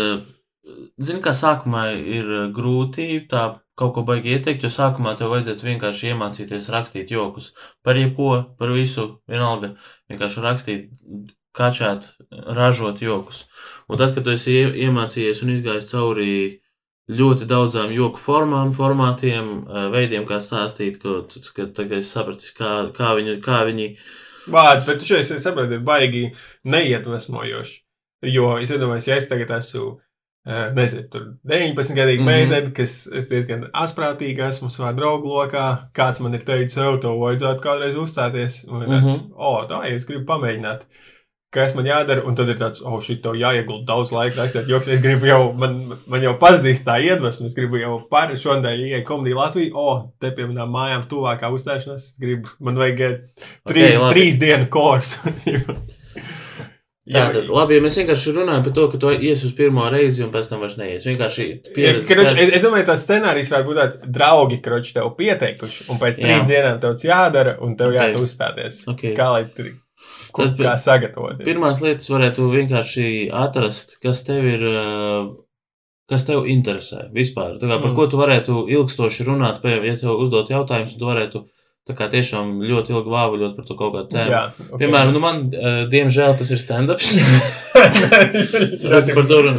[1.01, 3.49] zini, kā sākumā ir eh, grūti tā
[3.81, 7.51] kaut ko baigi ieteikt, jo sākumā tev vajadzētu vienkārši iemācīties rakstīt jokus
[7.85, 9.73] par jebko, par visu, vienalga,
[10.11, 10.89] vienkārši rakstīt,
[11.57, 12.07] kačāt,
[12.55, 13.45] ražot jokus.
[13.89, 16.33] Un tad, kad tu esi ie- iemācījies un izgājis cauri
[17.11, 22.91] ļoti daudzām joku formām, formātiem, eh, veidiem, kā stāstīt, tu- ka tagad es sapratu, kā,
[22.95, 23.97] kā viņi, kā viņi
[24.49, 26.33] Vārds, bet šeit es saprotu, ir baigi
[26.65, 27.75] neiedvesmojoši.
[28.31, 29.99] Jo es iedomājos, ja es tagad esmu,
[30.47, 32.25] nezinu, tur 19 gadīga Mhm.
[32.25, 37.09] meitene, kas es diezgan asprātīga esmu savā draugu lokā, kāds man ir teicis, jau to
[37.19, 38.63] vajadzētu kādreiz uzstāties.
[38.67, 38.91] Un Mhm.
[39.07, 40.81] tāds, o, tā, es gribu pamēģināt.
[41.53, 44.77] Kas man jādara, un tad ir tāds, oh, šī tev jāiegulda daudz laika rakstīt, jo
[44.77, 49.03] es gribu jau, man, man jau pazudīs tā iedvesma, es gribu jau par šodien ieiet
[49.05, 53.27] komēdiju Latviju, o, oh, te pie manām mājām tuvākā uzstāšanās, es gribu, man vajag
[53.67, 54.13] Trī, Ok, labi.
[54.15, 55.17] trīs dienu kurs.
[57.09, 60.21] Tā tad, labi, ja mēs vienkārši runājam par to, ka tu iesi uz pirmo reizi
[60.21, 61.07] un pēc tam vairs neies.
[61.09, 62.05] Vienkārši pieredze.
[62.05, 66.19] Kroč, pēc- es, domāju, tas scenārijs varētu būt tāds, draugi, kurš tev pieteikuši, un pēc
[66.21, 66.47] trīs Jā.
[66.51, 67.95] dienām tev jādara, un tev Ok.
[67.95, 68.11] okay.
[68.13, 68.87] jāiet uzstāties.
[68.93, 69.01] Ok.
[69.17, 69.71] Kā lai tur
[70.37, 71.45] Tad- kā sagatavoties?
[71.47, 74.61] Pirmās lietas varētu vienkārši atrast, kas tev ir,
[76.09, 77.57] kas tev interesē vispār.
[77.59, 77.95] Kā, par Mm.
[77.95, 81.45] ko tu varētu ilgstoši runāt, ja tev uzdot jautājumus, tu varētu
[81.89, 84.31] tā kā tiešām ļoti ilgi vāvuļot par to kaut kādu tēmu.
[84.31, 84.79] Jā, okay.
[84.83, 87.15] Piemēram, nu man, ā, diemžēl, tas ir stand-ups.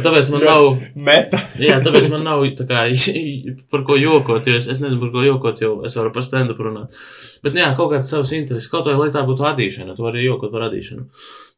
[0.05, 0.67] Tāpēc man nav.
[0.95, 1.41] Meta.
[1.59, 2.85] Jā, tāpēc man nav kā,
[3.73, 6.61] par ko jokot, jo es, es nezinu, par ko jokot, jo es varu par stand-up
[6.63, 6.95] runāt.
[7.43, 10.23] Bet, nu jā, kaut kāds savs intereses, kaut vai lai tā būtu adīšana, tu vari
[10.23, 11.09] jokot par adīšanu.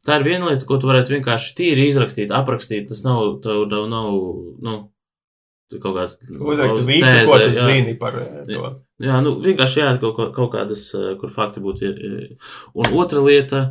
[0.05, 2.89] Tā ir viena lieta, ko tu varētu vienkārši tīri izrakstīt, aprakstīt.
[2.89, 4.11] Tas nav, tev nav, nav
[4.65, 4.75] nu,
[5.77, 6.17] kaut kāds.
[6.29, 7.69] Uzrakstu visu, ko tu jā.
[7.69, 8.59] zini par eh, to.
[8.59, 8.73] Jā,
[9.21, 11.89] nu, vienkārši jā, kaut, kaut kādas, eh, kur fakti būtu.
[12.75, 13.63] Un otra lieta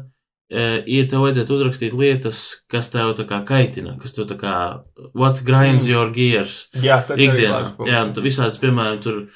[0.51, 4.83] eh, ir, tev vajadzētu uzrakstīt lietas, kas tev tā kā kaitina, kas tev tā kā,
[5.15, 5.91] what grinds Mm.
[5.91, 7.77] your gears Jā, tas ir ikdienā.
[7.89, 9.29] Jā, un tu visādas, piemēram, tur.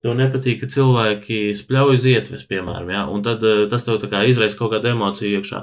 [0.00, 3.02] Tev nepatīk, ka cilvēki spļauj zietves, piemēram, ja?
[3.12, 5.58] un tad eh, tas tev izraisa kaut kādu emociju iekšā.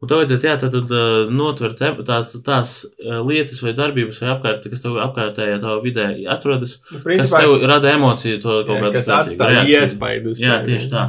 [0.00, 4.30] Un tev vajadzētu, jā, tad, tad eh, notvert tās, tās eh, lietas vai darbības vai
[4.32, 8.80] apkārt, kas tev apkārtējā tavā vidē atrodas, Nu, kas Principā, tev rada emociju, to kaut
[8.86, 9.82] kādu kas spēcīgu atstāja reakciju.
[9.82, 11.02] iespaidu Jā, tieši tā.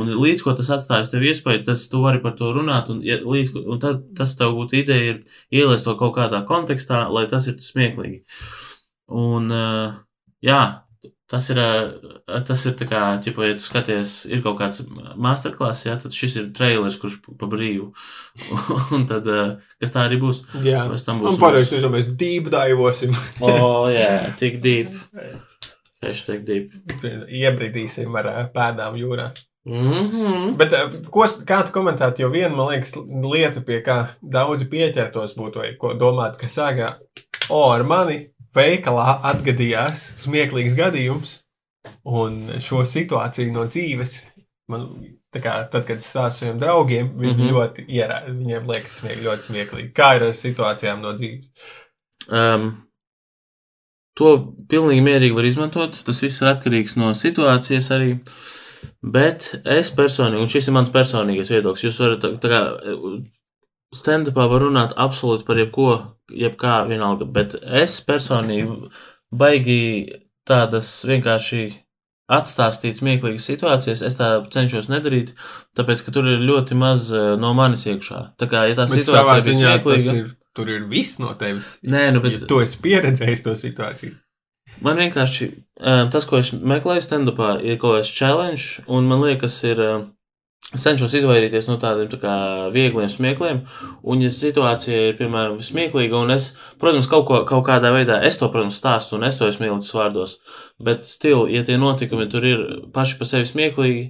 [0.00, 3.18] Un līdz ko tas atstājas tev iespēju, tas tu vari par to runāt, un, ja,
[3.20, 5.18] līdz, un tad, tas tev būtu ideja ir
[5.52, 8.22] ieliest to kaut kādā kontekstā, lai tas ir smieklīgi.
[9.20, 9.52] Un,
[10.40, 10.62] jā,
[11.32, 11.58] tas ir,
[12.46, 14.82] tas ir tā kā, ķipa, ja tu skaties, ir kaut kāds
[15.16, 17.88] masterclass, jā, tad šis ir trailers, kurš pa- brīvu.
[18.96, 19.28] un tad,
[19.80, 20.42] kas tā arī būs?
[20.66, 24.92] Jā, Pēc tam būs un pārējais, mēs mēs deep divosim, O, oh, jā, tik deep.
[26.02, 26.74] Hashtag deep.
[27.30, 29.30] iebridīsim ar pēdām jūrā.
[29.64, 30.54] Mm -hmm.
[30.58, 30.74] Bet
[31.14, 32.96] ko, kā tu komentētu, jo viena, man liekas,
[33.32, 36.94] lieta, pie kā daudzi pieķertos būtu, vai ko domāt, ka sākā,
[37.48, 41.38] o, ar mani veikalā atgadījās smieklīgs gadījums,
[42.04, 44.18] un šo situāciju no dzīves,
[44.70, 44.86] man,
[45.34, 47.40] kā, tad, kad es stāstu saviem draugiem, viņi mm.
[47.40, 47.52] -hmm.
[47.56, 49.92] ļoti ierā, viņiem liekas smiek, ļoti smieklīgi.
[49.96, 51.50] Kā ir ar situācijām no dzīves?
[52.30, 52.70] Um,
[54.18, 54.32] to
[54.70, 55.98] pilnīgi mierīgi var izmantot.
[56.06, 58.16] Tas viss ir atkarīgs no situācijas arī.
[59.02, 62.60] Bet es personīgi, un šis ir mans personīgais viedoklis, jūs varat tā, tā kā
[63.96, 65.88] stand-upā var runāt absolūti par jebko,
[66.32, 68.90] jebkā vienalga, bet es personīgi
[69.32, 69.80] baigi
[70.48, 71.64] tādas vienkārši
[72.32, 75.34] atstāstīt smieklīgas situācijas, es tā cenšos nedarīt,
[75.76, 78.22] tāpēc, ka tur ir ļoti maz eh, no manis iekšā.
[78.40, 81.76] Tā kā, ja tā Bet situācija ir smieklīga, ir, tur ir viss no tevis.
[81.84, 84.16] nē, nu, Bet ja tu esi pieredzējis to situāciju.
[84.82, 89.60] Man vienkārši um, tas, ko es meklēju stand-upā, ir kaut kāds challenge, un man liekas,
[89.68, 89.84] ir.
[90.72, 92.34] Cenšos izvairīties no tādiem tā kā,
[92.72, 93.58] viegliem smiekliem,
[94.08, 98.40] un, ja situācija ir, piemēram, smieklīga, un es, protams, kaut, ko, kaut kādā veidā, es
[98.40, 100.38] to, protams, stāstu, un es to esmu ielicis vārdos,
[100.80, 104.06] bet stil, ja tie notikumi tur ir paši par sevi smieklīgi,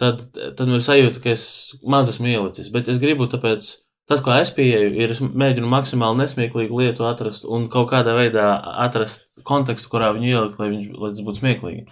[0.00, 1.46] tad, tad man ir sajūta, ka es
[1.86, 3.70] maz esmu ielicis, bet es gribu tāpēc.
[4.10, 8.48] Tas, ko es pieeju, ir es mēģinu maksimāli nesmieklīgu lietu atrast un kaut kādā veidā
[8.82, 11.84] atrast kontekstu, kurā viņu ielikt, lai, viņš, lai tas būtu smieklīgi.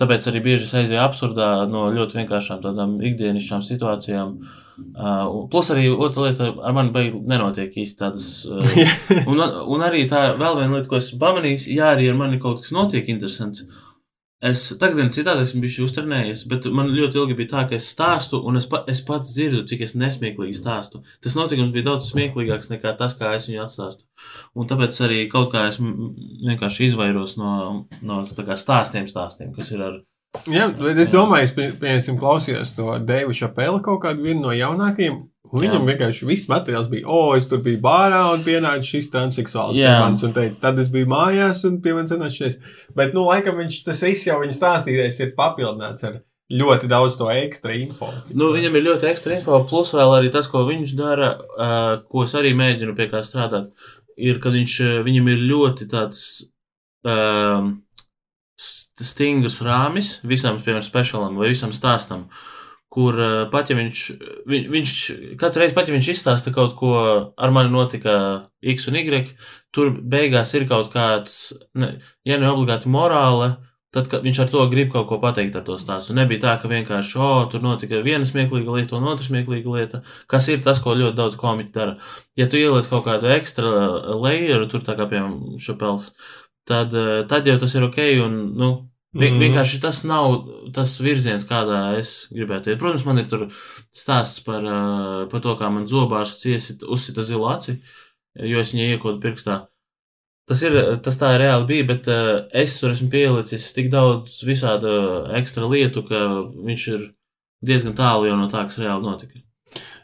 [0.00, 4.34] Tāpēc arī bieži es aizēju absurdā no ļoti vienkāršām tādām ikdienišķām situācijām.
[4.80, 8.30] Uh, plus arī otra lieta, ar mani beig nenotiek īsti tādas.
[8.48, 9.42] Uh, un,
[9.76, 12.72] un arī tā vēl viena lieta, ko esmu pamanījis, ja arī ar mani kaut kas
[12.72, 13.66] notiek interesants,
[14.40, 17.90] Es tagad gan citādi esmu bijis uztrenējies, bet man ļoti ilgi bija tā, ka es
[17.92, 21.02] stāstu, un es, pa, es pats dzirdu, cik es nesmieklīgi stāstu.
[21.20, 24.06] Tas notikums bija daudz smieklīgāks nekā tas, kā es viņu atstāstu.
[24.56, 27.52] Un tāpēc arī kaut kā es vienkārši izvairos no,
[28.00, 30.00] no kā, stāstiem, stāstiem, kas ir ar.
[30.48, 35.20] Jā, bet es domāju, es pieņemsim klausījos to Deivu Šapeli kaut kādu no jaunākajiem.
[35.50, 35.86] Viņam Jā.
[35.88, 39.88] vienkārši viss materiāls bija, o, oh, es tur biju bārā un pienāca šis transseksuāls pie
[39.88, 42.60] manis un teica, tad es biju mājās un pie manis šis.
[42.94, 46.20] Bet, nu, laikam viņš tas viss jau viņa stāstītais ir papildināts ar
[46.54, 48.12] ļoti daudz to ekstra info.
[48.30, 52.26] Nu, viņam ir ļoti ekstra info, plus vēl arī tas, ko viņš dara, uh, ko
[52.26, 53.72] es arī mēģinu pie kā strādāt,
[54.18, 56.24] ir, ka viņš, viņam ir ļoti tāds.
[57.00, 57.72] Uh,
[59.00, 62.26] stingrs rāmis visam, piemēram, speciālam vai visam stāstam.
[62.26, 62.59] Uh,
[62.90, 64.04] kur eh, pat ja viņš,
[64.50, 64.92] viņ, viņš
[65.40, 66.92] katru reizi pat ja viņš izstāsta kaut ko
[67.30, 68.14] ar mani notika
[68.60, 69.32] X un Y,
[69.74, 73.54] tur beigās ir kaut kāds, ne, ja ne obligāti morāle,
[73.94, 76.14] tad viņš ar to grib kaut ko pateikt ar to stāstu.
[76.14, 80.02] Nebija tā, ka vienkārši, o, oh, tur notika viena smieklīga lieta un otra smieklīga lieta,
[80.30, 81.96] kas ir tas, ko ļoti daudz komiķi dara.
[82.38, 83.72] Ja tu ieliec kaut kādu ekstra
[84.14, 86.12] layeru, tur tā kā piemēram šapels,
[86.70, 88.70] tad, eh, tad jau tas ir ok un, nu,
[89.16, 89.40] mm.
[89.42, 90.36] Vienkārši tas nav
[90.74, 92.78] tas virziens, kādā es gribētu iet.
[92.82, 93.48] Protams, man ir tur
[93.94, 94.66] stāsts par,
[95.32, 97.80] par to, kā man zobārs ciesit, uzsita zilu aci,
[98.38, 99.64] jo es viņai iekodu pirkstā.
[100.50, 102.08] Tas, ir, tas tā reāli bija, bet
[102.58, 104.92] es tur esmu pielicis tik daudz visāda
[105.38, 107.04] ekstra lietu, ka viņš ir
[107.62, 109.42] diezgan tālu jau no tā, kas reāli notika.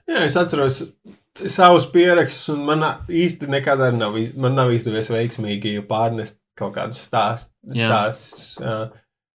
[0.07, 0.85] Jā, es atceros
[1.51, 7.53] savus pierakstus, un man īsti nekad nav, man nav izdevies veiksmīgi pārnest kaut kādus stāstus.
[7.77, 8.89] Stāst, uh,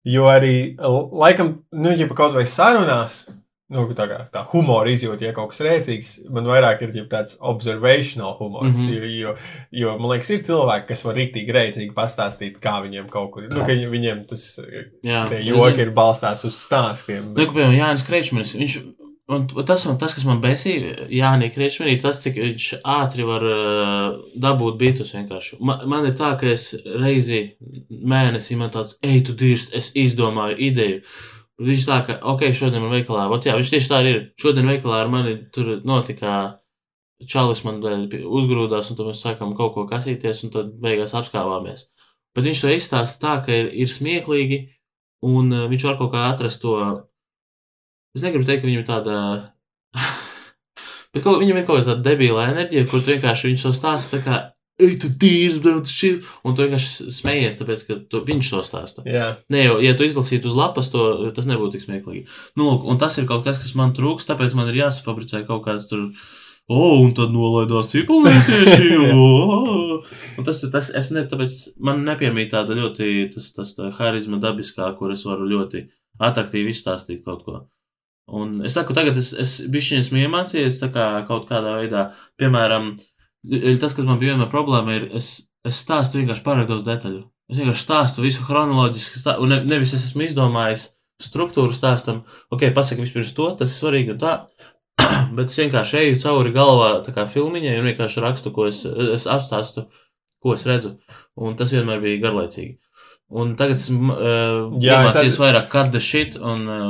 [0.07, 3.25] jo arī, laikam, nu, ja kaut vai sarunās,
[3.71, 8.37] nu, tā kā tā humora izjūta, ja kaut kas rēcīgs, man vairāk ir tāds observational
[8.39, 8.75] humors.
[8.75, 8.95] Mm -hmm.
[8.95, 9.35] jo, jo,
[9.83, 13.61] jo, man liekas, ir cilvēki, kas var rīktīgi rēcīgi pastāstīt, kā viņiem kaut kur, nu,
[13.67, 14.61] ka viņiem tas,
[15.03, 17.35] Jā, joki ir balstās uz stāstiem.
[17.35, 17.47] Bet...
[17.47, 18.79] Nu, piemēram, Jānis Kreičmanis, viņš
[19.31, 24.07] Un tas, un tas, kas man besīja, Jānis Kriečmanī, tas, cik viņš ātri var uh,
[24.43, 25.59] dabūt bitus vienkārši.
[25.63, 27.45] Man, man ir tā, ka es reizi
[27.91, 31.05] mēnesī man tāds, ej, tu dirst, es izdomāju ideju.
[31.63, 34.25] Viņš tā, ka, ok, šodien man veikalā, ot jā, viņš tieši tā arī ir.
[34.41, 36.41] Šodien veikalā ar mani tur notika,
[37.31, 41.87] čalis man uzgrūdās, un tad mēs sākam kaut ko kasīties, un tad beigās apskāvāmies.
[42.35, 44.61] Bet viņš to izstāsta tā, ka ir, ir smieklīgi,
[45.31, 46.75] un uh, viņš var kaut kā atrast to
[48.17, 49.19] Es negribu teikt, ka viņam ir tāda.
[51.15, 54.41] Bet kaut, viņam ir kaut kāda debila enerģija, kur vienkārši viņš to stāsta tā kā,
[54.81, 56.11] ej, tu tīrs, bet šī.
[56.47, 59.07] Un tu vienkārši smējies, tāpēc, ka tu, viņš to stāsta.
[59.09, 59.33] Jā.
[59.53, 62.29] Nē, jo, ja tu izlasītu uz lapas, to, tas nebūtu tik smieklīgi.
[62.61, 65.91] Nu, un tas ir kaut kas, kas man trūks, tāpēc man ir jāsafabricē kaut kāds
[65.91, 66.09] tur.
[66.71, 68.93] O, oh, un tad nolaidās cipulītieši.
[69.19, 69.99] oh.
[70.39, 74.93] Un tas, tas, es ne, tāpēc man nepiemīt tāda ļoti, tas, tas tā harizma dabiskā,
[75.01, 75.89] kur es varu ļoti
[76.23, 77.59] atraktīvi izstāstīt kaut ko.
[78.31, 82.05] Un es saku, tagad es, es bišķiņ esmu iemācījies kā kaut kādā veidā,
[82.39, 82.93] piemēram,
[83.83, 85.33] tas, kas man bija vienmēr problēma, ir, es,
[85.67, 87.25] es stāstu vienkārši pārāk daudz detaļu.
[87.51, 92.23] Es vienkārši stāstu visu chronoloģiski, stā, un ne, nevis es esmu izdomājis struktūru stāstam,
[92.55, 94.37] ok, pasaka vispirms to, tas ir svarīgi un tā,
[95.37, 99.27] bet es vienkārši eju cauri galvā tā kā filmiņai un vienkārši rakstu, ko es, es
[99.27, 99.89] apstāstu,
[100.41, 100.95] ko es redzu,
[101.37, 102.79] un tas vienmēr bija garlaicīgi.
[103.31, 105.41] Un tagad esmu uh, iemācījies at...
[105.41, 106.87] vairāk kāda šit un uh,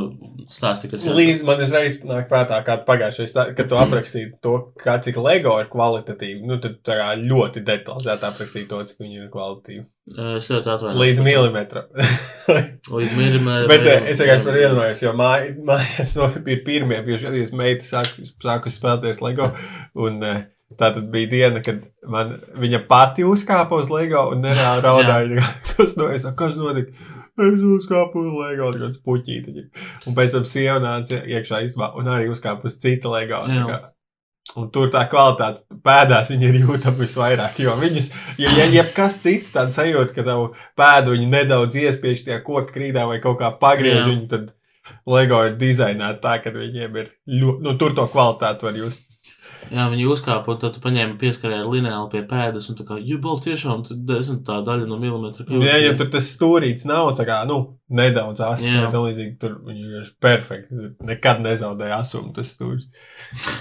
[0.49, 1.13] stāsti, kas ir.
[1.13, 5.69] Līdz man uzreiz nāk prātā, kā pagājušais, kad tu aprakstīji to, kā cik LEGO ir
[5.69, 6.41] kvalitatīvi.
[6.49, 9.85] Nu, tad tā kā ļoti detalizēti aprakstīji to, cik viņi ir kvalitatīvi.
[10.15, 11.03] Uh, es ļoti atvainojos.
[11.03, 11.93] Līdz milimetram.
[13.03, 13.69] Līdz milimetram.
[13.75, 17.85] Bet uh, es vienkārši par iedomājos, jo māj, mājās no, ir pirmie, jo šodien meita
[17.85, 19.53] sāku, sāku spēlēties LEGO.
[20.09, 20.41] Un, uh,
[20.79, 25.47] Tā tad bija diena, kad man, viņa pati uzkāpa uz LEGO un nereāli raudāja.
[25.73, 26.95] kas, no, es, kas notika?
[27.41, 29.65] Es uzkāpu uz LEGO, tāds puķīti.
[30.07, 33.43] Un pēc tam sieva nāca iekšā istabā un arī uzkāpa uz cita LEGO.
[34.59, 37.61] Un tur tā kvalitāte pēdās viņa ir jūtama visvairāk.
[37.63, 38.09] Jo viņas,
[38.41, 43.07] ja, ja jebkas cits tāds sajūta, ka tavu pēdu viņi nedaudz iespiež tie koki krīdā
[43.11, 44.51] vai kaut kā pagriež viņu, tad
[45.07, 49.07] LEGO ir dizainēta tā, ka viņiem ir ļoti, nu, tur to kvalitāti var just.
[49.71, 53.39] Jā, viņi uzkāpa, tad tu paņēmi pieskarēji ar lineālu pie pēdas, un tā kā, jubal
[53.45, 55.47] tiešām, desmitā daļa no milimetra.
[55.47, 57.61] Kļūt, jā, ja tur tas stūrīts nav, tā kā, nu,
[58.01, 62.89] nedaudz vai tam līdzīgi, tur viņi ir perfekti, nekad nezaudēja asumu tas stūris.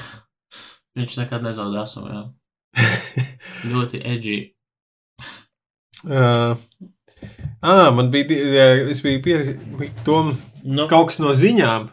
[0.99, 2.23] Viņš nekad nezaudēja asumu, jā.
[3.71, 4.39] Ļoti edgy.
[6.07, 6.57] Uh,
[7.61, 9.57] Ah, man bija, eh, es biju pie
[10.05, 10.31] tom
[10.63, 11.89] Nu, kaut kas no ziņām.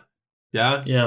[0.54, 1.06] Jā, jā.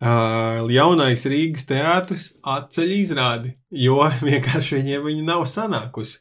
[0.00, 6.20] Jaunais Rīgas teātris atceļ izrādi, jo vienkārši viņiem viņa nav sanākusi.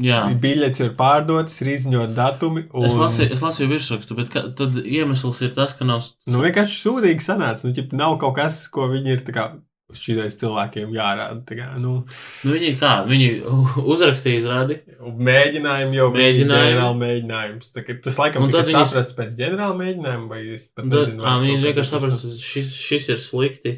[0.00, 0.22] jā.
[0.40, 2.64] Biļetes ir pārdotas, ir izziņot datumi.
[2.72, 6.02] Un, Es lasīju, es lasīju virsrakstu, bet ka, tad iemesls ir tas, ka nav.
[6.26, 7.68] Nu, vienkārši sūdīgi sanāca.
[7.68, 9.46] Nu, ķip, nav kaut kas, ko viņi ir tā kā
[9.98, 11.40] šķirais cilvēkiem jārāda.
[11.48, 11.94] Tā kā, nu,
[12.44, 13.28] Nu, viņi kā, viņi
[13.84, 14.76] uzrakstīja izrādi.
[15.00, 16.68] mēģinājumi jau bija Mēģinājumi.
[16.74, 17.72] ģenerāla mēģinājums.
[17.74, 21.22] Tā, tas laikam tika tad viņas- saprasts pēc ģenerāla mēģinājuma, vai es pat Tad, nezinu.
[21.22, 23.74] ā, vai viņi vienkārši kā tas- saprast, šis, šis ir slikti.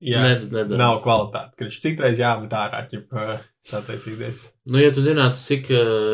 [0.00, 0.78] Jā, Ned- nedara.
[0.80, 1.50] nav kvalitāte.
[1.58, 4.48] Kad citreiz jāmet ārā, uh, sataisīties.
[4.66, 5.68] Nu, ja tu zinātu, cik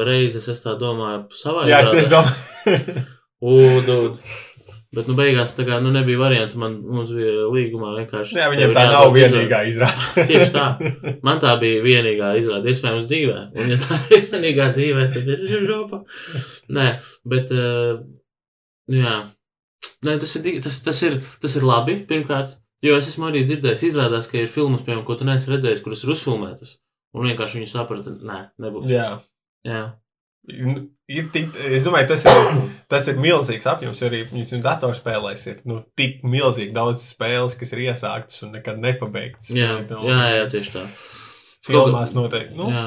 [0.04, 3.06] reizes es tā domāju savā Jā, es tieši domāju.
[3.42, 4.18] Ugh,
[4.96, 6.58] bet, nu, beigās tā kā nu, nebija variantu.
[6.62, 8.38] Man mums bija līgumā vienkārši.
[8.40, 10.08] Jā, ir tā nav vienīgā izrāde.
[10.30, 10.66] Tieši tā.
[11.26, 13.38] Man tā bija vienīgā izrāde, iespējams, dzīvē.
[13.54, 16.02] Un, ja tā ir vienīgā dzīvē, tad ir šī žopa.
[16.78, 16.88] Nē,
[17.28, 18.00] bet, uh,
[18.92, 19.16] jā.
[20.06, 22.56] Nē, tas, ir, tas, tas, ir, tas ir labi, pirmkārt.
[22.84, 26.04] Jo es esmu arī dzirdējis, izrādās, ka ir filmas, piemēram, ko tu neesi redzējis, kuras
[26.04, 26.76] ir uzfilmētas.
[27.16, 28.90] Un vienkārši viņi saprata, nē, nebūs.
[28.92, 29.06] Jā.
[29.66, 29.86] Jā.
[31.08, 32.56] Ir tik, es domāju, tas ir,
[32.90, 34.00] tas ir milzīgs apjoms.
[34.02, 34.24] jo Arī
[34.62, 39.50] datorspēlēs ir nu, tik milzīgi daudz spēles, kas ir iesāktas un nekad nepabeigtas.
[39.54, 40.84] Jā, Nu, jā, jā, tieši tā.
[41.66, 42.54] Filmās noteikti.
[42.58, 42.84] Nu, Jā.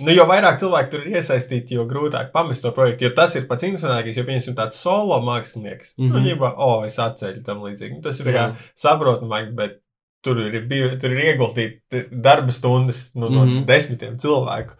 [0.00, 3.04] nu, jo vairāk cilvēku tur ir iesaistīti, jo grūtāk pamest to projektu.
[3.04, 5.94] Jo tas ir pats interesantākais, jo pieņemsim tāds solo mākslinieks.
[5.98, 6.16] Mm Mhm.
[6.16, 6.22] -hmm.
[6.22, 7.94] Nu, jau, oh, es atceļu tam līdzīgi.
[7.96, 9.80] Nu, tas ir saprotamāk, bet
[10.24, 13.56] tur ir, bija, tur ir ieguldīti darba stundas nu, no mm Mhm.
[13.58, 13.64] -hmm.
[13.66, 14.72] desmitiem cilvēku.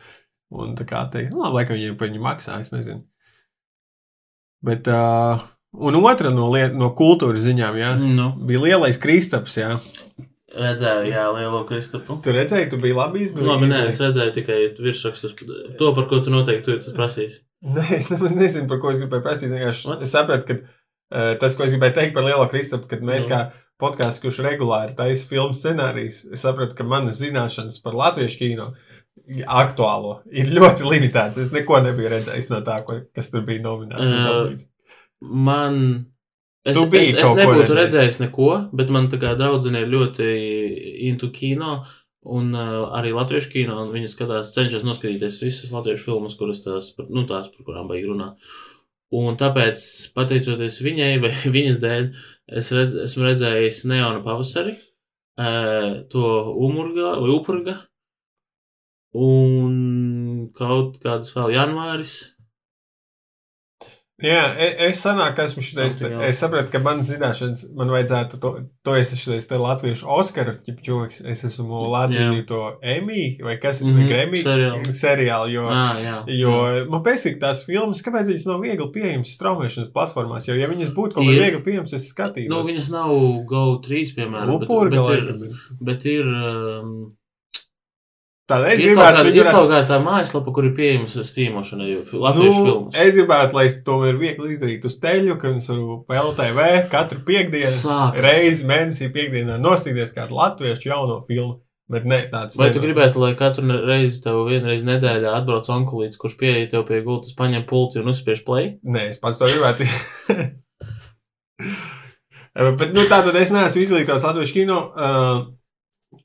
[0.55, 3.03] Un tā kā teikt, nu, labi, laikam viņiem par viņu maksā, es nezinu.
[4.65, 5.43] Bet, uh,
[5.75, 9.75] un otra no, liet, no kultūras ziņām, jā, Nu, bija lielais Kristaps, jā.
[10.55, 12.21] redzēju, jā, lielo Kristapu.
[12.25, 13.51] Tu redzēji, tu biji labi izbildījis.
[13.51, 15.35] Labi, nē, es redzēju tikai virsrakstus.
[15.81, 17.43] To, par ko tu noteikti tu prasīsi.
[17.65, 19.51] Nē, es nemaz nezinu, par ko es gribēju prasīt.
[19.53, 19.99] Vienkārši?
[20.07, 23.33] Es sapratu, ka uh, tas, ko es gribēju teikt par Lielo Kristapu, kad mēs Nu.
[23.35, 23.41] kā
[23.83, 28.71] podkāsts, kurš regulāri taisa filmu scenārijus, es sapratu, ka manas zināšanas par latviešu kino
[29.47, 31.47] aktuālo ir ļoti limitētas.
[31.47, 34.11] Es neko nebiju redzējis no tā, ko, kas tur bija nominēts.
[34.11, 34.69] līdzīgi.
[35.25, 35.81] Man.
[36.65, 37.77] Es, es, es nebūtu redzējis.
[37.77, 40.29] redzējis neko, bet man tā kā draudzene ir ļoti
[41.11, 41.83] into kino.
[42.25, 46.95] Un uh, arī latviešu kino, un viņi skatās, cenšas noskatīties visas latviešu filmas, kuras tās,
[47.12, 48.55] nu, tās par kurām vajag runāt.
[49.12, 49.83] Un tāpēc,
[50.17, 52.09] pateicoties viņai vai viņas dēļ,
[52.61, 54.73] es redz, esmu redzējis Neona pavasari,
[55.37, 56.25] uh, to
[56.65, 57.77] umurga vai upurga,
[59.15, 62.17] un kaut kādas vēl janvāris.
[64.23, 66.19] Jā, e- es sanāku, ka esmu šitais, else.
[66.29, 68.53] es sapratu, ka man zināšanas, man vajadzētu to,
[68.87, 72.45] to es esmu šitais te latviešu Oskaru, ķipčoks, es esmu Latviju Jā.
[72.47, 74.95] to Emmy, vai kas ir, mm -hmm, Grammy seriālu.
[74.95, 79.91] seriālu, jo, Ah, jā, jo man pēcīgi tās filmas, kāpēc viņas nav viegli pieejamas straumēšanas
[79.93, 82.49] platformās, jo, ja viņas būtu kaut kā viegli pieejamas, es skatītos.
[82.49, 83.11] Nu, viņas nav
[83.51, 85.55] GO3, piemēram, bet, Upurga bet, ir, ir.
[85.81, 87.17] bet ir, um,
[88.45, 92.19] Tāda es ir, gribētu, ir varētu- kaut kāda tā mājaslapa, kur ir pieejams strīmošanai, fi-
[92.21, 92.95] latviešu Nu, filmas.
[92.95, 97.21] es gribētu, lai to ir viegli izdarīt uz teļu, ka es varu pa LTV katru
[97.25, 101.61] piekdienu, reizi mēnesī piekdienā nostīties kādu latviešu jauno filmu.
[101.89, 102.57] Bet ne tāds.
[102.57, 102.95] Vai tu nenotiek.
[102.97, 107.67] gribētu, lai katru reizi tev vienreiz nedēļā atbrauc onkulīts, kurš pieeja tev pie gultas, paņem
[107.69, 108.79] pulti un uzspiež play?
[108.85, 109.85] Nē, es pats to gribētu.
[112.79, 114.79] Bet, nu, tā tad es neesmu izglītots latviešu kino.
[114.95, 115.45] Uh,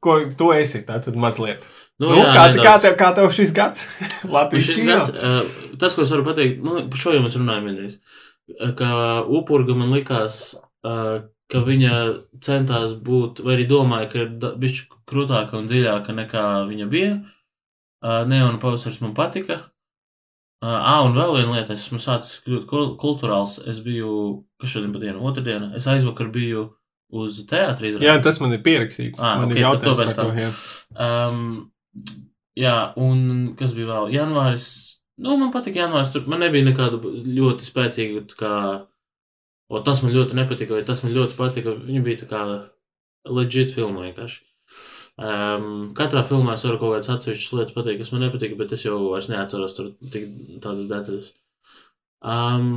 [0.03, 0.81] ko tu esi?
[0.87, 1.67] Tad mazliet.
[1.99, 2.61] Nu, nu, kā, nedaudz.
[2.63, 3.87] kā, tev, kā tev šis gads?
[4.23, 7.35] Nu, Latviešu šis gads, uh, tas, ko es varu pateikt, nu, par šo jau mēs
[7.39, 7.97] runājam vienreiz,
[8.55, 8.91] uh, ka
[9.27, 10.39] upurga man likās,
[10.87, 11.97] uh, ka viņa
[12.45, 17.17] centās būt, vai arī domāja, ka ir bišķi krūtāka un dziļāka nekā viņa bija.
[17.99, 19.65] Uh, Neona pavasaris man patika.
[20.59, 23.57] Ā, un vēl viena lieta, es esmu sācis kļūt kul- kulturāls.
[23.71, 26.65] Es biju, kas šodien pa dienu, otrdiena, es aizvakar biju
[27.09, 28.23] uz teātri Jā, izrādi.
[28.27, 29.19] tas man ir pierakstīts.
[29.21, 30.27] Ah, man ok, ir jautājums par to.
[30.37, 30.51] Jā.
[31.05, 31.41] Um,
[32.59, 33.23] jā, un
[33.59, 34.11] kas bija vēl?
[34.17, 34.67] Janvāris.
[35.19, 36.11] Nu, man patika janvāris.
[36.13, 38.53] Tur man nebija nekāda ļoti spēcīga, kā,
[39.69, 41.73] o, tas man ļoti nepatika, vai tas man ļoti patika.
[41.87, 42.43] Viņa bija tā kā
[43.29, 44.45] legit filma vienkārši.
[45.19, 48.85] Um, katrā filmā es varu kaut kādas atsevišķas lietas pateikt, kas man nepatika, bet es
[48.85, 50.29] jau vairs neatceros tur tik
[50.63, 51.33] tādas detaļas.
[52.23, 52.69] Um,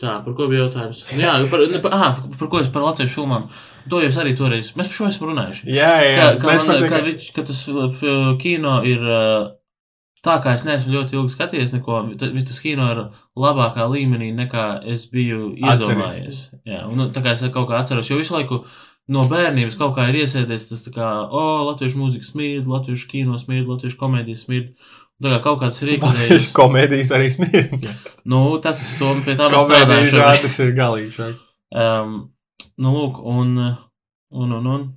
[0.00, 1.02] tā, par ko bija jautājums?
[1.18, 3.48] Jā, par, ne, par, ah, par ko es par latviešu filmām.
[3.90, 5.68] To es arī toreiz, mēs par šo esam runājuši.
[5.72, 7.62] Jā, jā, Kā, kā, man, pat kā, viņš, ka tas
[8.42, 9.00] kino ir
[10.24, 12.02] tā, kā es neesmu ļoti ilgi skatījies, neko.
[12.20, 13.00] ta- Tas kino ir
[13.40, 15.88] labākā līmenī nekā es biju Atceries.
[15.88, 16.38] iedomājies.
[16.66, 18.64] Jā, un, nu, tā kā es kaut kā atceros, jo visu laiku
[19.08, 23.38] no bērnības kaut kā ir iesēdies tas, tā kā, o, latviešu mūzika smird, latviešu kino
[23.38, 24.74] smird, latviešu komēdijas smird.
[25.20, 27.90] Tā kā kaut kāds rīks, Latviešu komēdijas arī smieklīgi.
[28.32, 30.38] nu, tas to pie tā mēs Komēdijas strādājam.
[30.40, 31.28] žanrs ir galīgi.
[31.70, 32.16] Um,
[32.80, 33.52] nu, lūk, un,
[34.32, 34.88] un, un, un.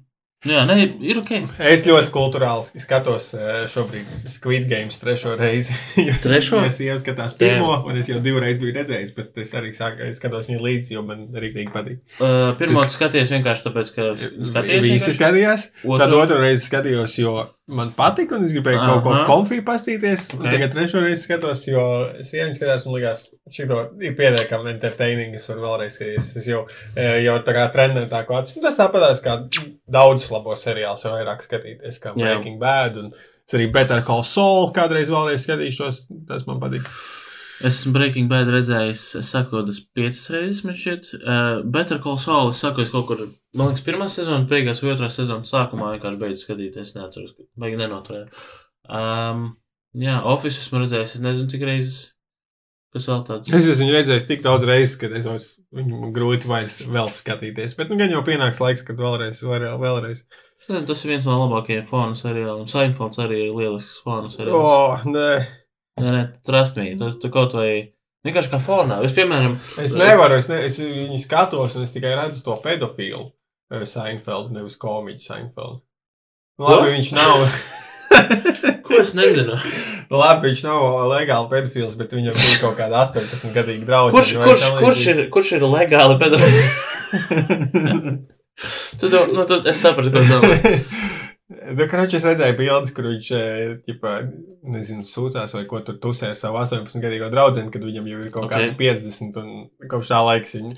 [0.43, 0.75] Nu, jā, nē,
[1.07, 1.29] ir ok.
[1.71, 5.75] Es ļoti kultūrāli skatos eh, šobrīd Squid Games trešo reizi.
[6.25, 6.59] Trešo?
[6.67, 10.19] Es jau skatās pirmo, un es jau divreiz biju redzējis, bet es arī sāku, es
[10.19, 12.01] skatos viņu līdzi, jo man rīktīgi patīk.
[12.19, 14.83] Uh, pirmo tu skaties vienkārši tāpēc, ka skaties.
[14.83, 15.17] Visi vienkārši?
[15.21, 15.65] skatījās.
[15.85, 16.01] Otro?
[16.03, 17.37] Tad otru reizi skatījos, jo
[17.67, 18.87] man patika, un es gribēju Aha.
[18.89, 19.23] kaut ko Aha.
[19.27, 20.25] konfiju pastīties.
[20.33, 20.41] Okay.
[20.41, 20.51] Ok.
[20.51, 21.85] Tagad trešo reizi skatos, jo
[22.27, 23.23] sieviete skatās, un likās,
[23.55, 23.67] šī
[24.03, 25.37] ir pietiekami entertaining.
[25.39, 26.33] Es varu vēlreiz skatīties.
[26.41, 26.63] Es jau,
[26.95, 28.57] eh, jau tā kā trenēju tā kā acis.
[28.57, 29.39] Nu, Tas tāpatās kā
[29.87, 32.13] daudzus labos seriālus jau vairāk skatīties, kā.
[32.13, 32.97] Breaking Bad.
[32.97, 36.07] Un es arī Better Call Saul kādreiz vēlreiz skatīšos.
[36.27, 36.87] Tas man patīk.
[37.63, 41.05] Es esmu Breaking Bad redzējis, es saku, tas piecas reizes, man šķiet.
[41.21, 43.21] Uh, Better Call Saul, es saku, es kaut kur,
[43.55, 47.79] man liekas, pirmā sezona beigās, vai otrā sezona sākumā vienkārši beidzu skatīties, neatceros, ka beigi
[47.79, 48.43] nenoturēju.
[48.91, 49.45] Um,
[49.95, 52.01] jā, Office esmu redzējis, es nezinu, cik reizes,
[52.91, 53.47] kas vēl tāds.
[53.55, 55.49] Es esmu viņu redzējis tik daudz reizes, ka es vairs,
[55.79, 57.79] viņu grūti vairs vēl skatīties.
[57.79, 59.79] Bet nu, gan jau pienāks laiks, kad vēlreiz, vēlreiz.
[59.87, 60.23] vēlreiz.
[60.59, 62.67] Es Tas ir viens no labākajiem fonu seriāliem.
[62.71, 64.59] Seinfelds arī ir lielisks fonu seriāls.
[64.59, 65.62] oh, nē.
[66.01, 67.69] Nē, nē, trust me, tu, tu kaut vai
[68.25, 68.97] vienkārši kā fonā.
[69.05, 73.27] Es, piemēram, Es nevaru, es, ne, es viņu skatos, un es tikai redzu to pedofilu
[73.73, 75.81] eh, Seinfeldu, nevis komiķu Seinfeldu.
[76.57, 76.91] Nu, Labi, Ko?
[76.95, 77.35] viņš nav.
[78.87, 79.57] ko es nezinu.
[80.09, 80.81] Nu, Labi, viņš nav
[81.13, 84.13] legāli pedofils, bet viņam ir kaut kāda 18 gadīga drauga.
[84.17, 86.69] Kurš, kurš, kurš, ir, kurš ir legāli pedofils?
[88.99, 90.57] tu, nu, tu, es sapratu, ko domā.
[91.51, 94.11] Nu, Kroķis es redzēju bildes, kur viņš, eh, ķipa,
[94.73, 98.45] nezinu, sūdzās vai ko tur tusē ar savu 18-gadīgo draugu, kad viņam jau ir kaut
[98.45, 98.53] Ok.
[98.53, 98.69] okay.
[98.71, 100.77] kādi 50, un kopš tā laika viņa,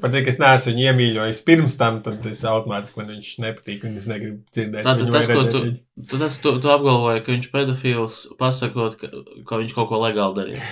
[0.00, 4.00] pat cik es neesmu viņu iemīļojis pirms tam, tad es automātiski man viņš nepatīk, un
[4.00, 5.62] es negribu dzirdēt Tātad tas, ko tu,
[6.00, 9.12] tu, tas, tu, tu apgalvoji, ka viņš pedofils, pasakot, ka,
[9.44, 10.64] ka viņš kaut ko legāli darīja.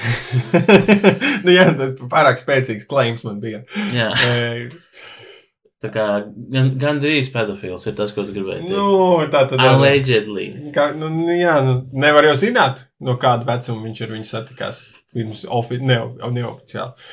[1.45, 1.69] nu, jā,
[2.09, 3.67] pārāk spēcīgs klaims man bija.
[3.93, 4.71] Jā, E,
[5.85, 6.07] tā kā
[6.55, 8.75] gan, gan drīz pedofils ir tas, ko tu gribēji teikt.
[8.75, 9.61] nu, tā tad.
[9.61, 10.49] Allegedly.
[10.75, 14.83] Kā, nu, nu, jā, nu, nevar jau zināt, no kāda vecuma viņš ar viņu satikās.
[15.15, 16.01] Pirms ofi, ne,
[16.35, 17.07] neoficiāli.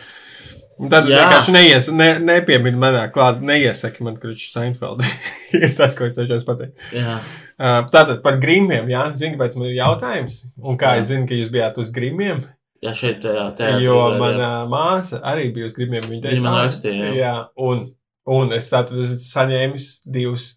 [0.90, 1.20] Tad Jā.
[1.20, 5.04] vienkārši neies, ne, nepiemini manā klātā, neiesaki man, ka viņš ir Seinfeld.
[5.60, 6.80] ir tas, ko es cenšos pateikt.
[6.96, 7.20] Jā,
[7.62, 10.40] Uh, tātad par grimiem, jā, zinu, kāpēc man ir jautājums.
[10.66, 11.02] Un kā Jā.
[11.04, 12.40] es zinu, ka jūs bijāt uz grimiem,
[12.82, 16.02] jā šeit tajā, tajā jo mana māsa arī bija uz grimiem.
[16.02, 17.84] Viņa teica, Viņa man "Ā, rakstīja, jā." jā un,
[18.32, 20.54] un es tātad esmu saņēmis divus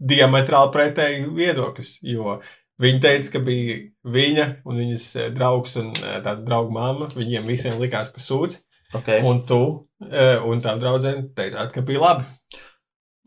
[0.00, 1.92] diametrāli pretēji viedokļus.
[2.08, 2.38] Jo
[2.80, 3.78] viņa teica, ka bija
[4.16, 7.10] viņa un viņas eh, draugs un eh, tāda drauga mamma.
[7.16, 8.60] Viņiem visiem likās, ka sūdz.
[9.00, 9.22] Okay.
[9.26, 9.60] Un tu
[10.08, 12.58] eh, un tā draudzene teicāt, ka bija labi.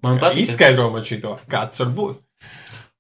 [0.04, 0.44] Man patīk.
[0.44, 2.20] Izskaidro man šito, kā tas var būt.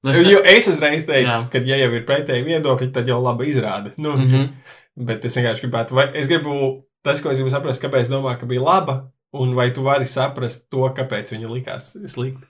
[0.04, 1.42] Nu, es Jo es uzreiz teicu, Jā.
[1.52, 3.94] ka, ja jau ir pretēji viedokļi, tad jau labi izrāda.
[3.98, 4.32] Nu, mm.
[4.32, 4.74] -hmm.
[5.08, 8.40] Bet es vienkārši gribētu, vai es gribu, tas, ko es gribu saprast, kāpēc es domāju,
[8.40, 8.96] ka bija laba,
[9.34, 12.46] un vai tu vari saprast to, kāpēc viņa likās slikta.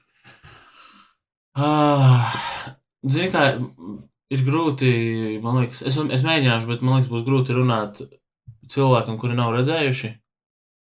[1.56, 2.34] Ah,
[3.06, 3.44] Zini, kā
[4.34, 4.90] ir grūti,
[5.44, 8.02] man liekas, es, es mēģināšu, bet man liekas, būs grūti runāt
[8.74, 10.14] cilvēkam, kuri nav redzējuši.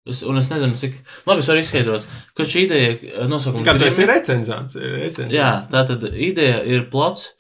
[0.10, 0.96] Es, un es nezinu, cik
[1.28, 2.06] labi es varu izskaidrot,
[2.38, 4.78] ka šī ideja eh, nosaukums Kā esi Grimi- recenzants?
[4.80, 5.36] recenzants.
[5.36, 7.32] Jā, tā tad ideja ir plots,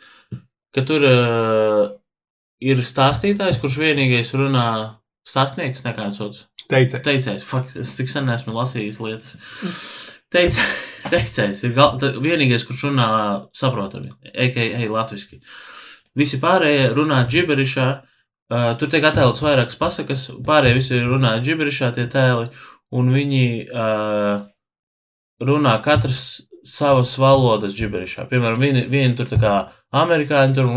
[0.75, 1.83] ka tur uh,
[2.61, 4.65] ir stāstītājs, kurš vienīgais runā
[5.27, 6.45] stāstnieks, nekāds otrs.
[6.69, 7.01] Teicēs.
[7.05, 9.37] Teicējs, fuck, es tik sen esmu lasījis lietas.
[10.29, 10.57] Teic,
[11.09, 13.07] teicējs ir gal, ta, vienīgais, kurš runā
[13.57, 14.83] saprotami, a.k.a.
[14.93, 15.39] latviski.
[16.17, 22.05] Visi pārējie runā džiberišā, uh, tur tiek attēlots vairākas pasakas, pārējie visi runā džiberišā tie
[22.13, 22.51] tēli,
[22.93, 24.45] un viņi uh,
[25.49, 26.27] runā katrs
[26.69, 28.27] savas valodas džiberišā.
[28.29, 29.55] Piemēram, vieni, vieni tur tā kā
[29.95, 30.69] amerikāņi tur,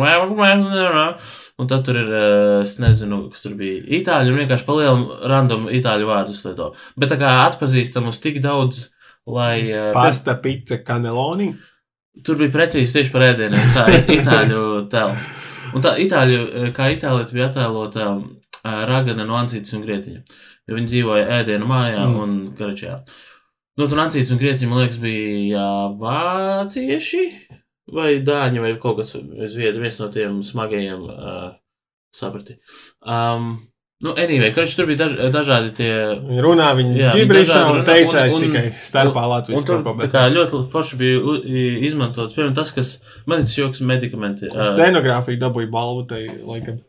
[1.60, 5.68] un tad tur ir, eh, es nezinu, kas tur bija, itāļi, un vienkārši palielam random
[5.68, 6.72] itāļu vārdus lieto.
[6.96, 8.88] Bet tā kā atpazīstamus tik daudz,
[9.26, 9.68] lai...
[9.68, 11.52] eh, Pasta, pizza, kaneloni.
[12.24, 15.28] Tur bija precīzi tieši par ēdieniem, tā ir itāļu tēls.
[15.72, 18.14] Un tā itāļu, eh, kā itālieti bija attēlota
[18.62, 20.20] ragana no Ancītas un Grietiņa.
[20.68, 22.20] Jo viņi dzīvoja ēdienu mājā mm.
[22.22, 23.00] un Karačajā.
[23.80, 25.64] Nu, tur Ancītas un Grietiņa, man liekas, bija
[25.98, 27.24] vācieši
[27.92, 29.16] vai dāņi vai kaut kāds
[29.52, 31.52] zviedri, viens no tiem smagajiem uh,
[32.14, 32.56] saprati.
[33.06, 33.68] Um,
[34.02, 35.90] nu, anyway, karš tur bija daž, dažādi tie
[36.42, 39.94] runā, viņi ģibrišā un un- tikai starpā Latvijas kaut ko.
[39.94, 41.36] tā bet- kā ļoti forši bija
[41.88, 42.94] izmantots, piemēram, tas, kas
[43.26, 44.50] man ir joks medikamenti.
[44.50, 46.80] Scenogrāfija dabūja balvu, tai laikam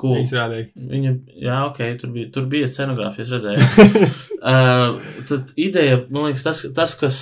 [0.00, 0.18] cool.
[0.22, 0.70] izrādīja.
[0.90, 4.10] Viņa, jā, ok, tur bija, tur bija scenogrāfija, es redzēju.
[4.52, 7.18] uh, tad ideja, man liekas, tas, tas kas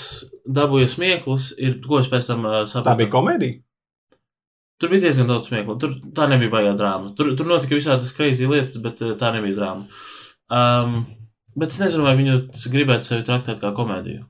[0.49, 2.91] dabūja smieklus, ir, ko es pēc tam uh, sapratu.
[2.91, 3.63] Tā bija komēdija.
[4.79, 5.75] Tur bija diezgan daudz smiekla.
[5.83, 7.11] Tur tā nebija baigā drāma.
[7.19, 9.89] Tur, tur notika visādas kreizī lietas, bet eh, tā nebija drāma.
[10.55, 11.01] Um,
[11.59, 12.37] bet es nezinu, vai viņu
[12.71, 14.23] gribētu sevi traktēt kā komēdiju.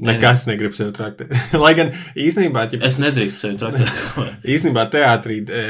[0.00, 1.34] Nekas negrib sevi traktēt.
[1.62, 3.92] Lai gan īstenībā, ja Es nedrīkstu sevi traktēt
[4.54, 5.64] īstenībā teātrī e,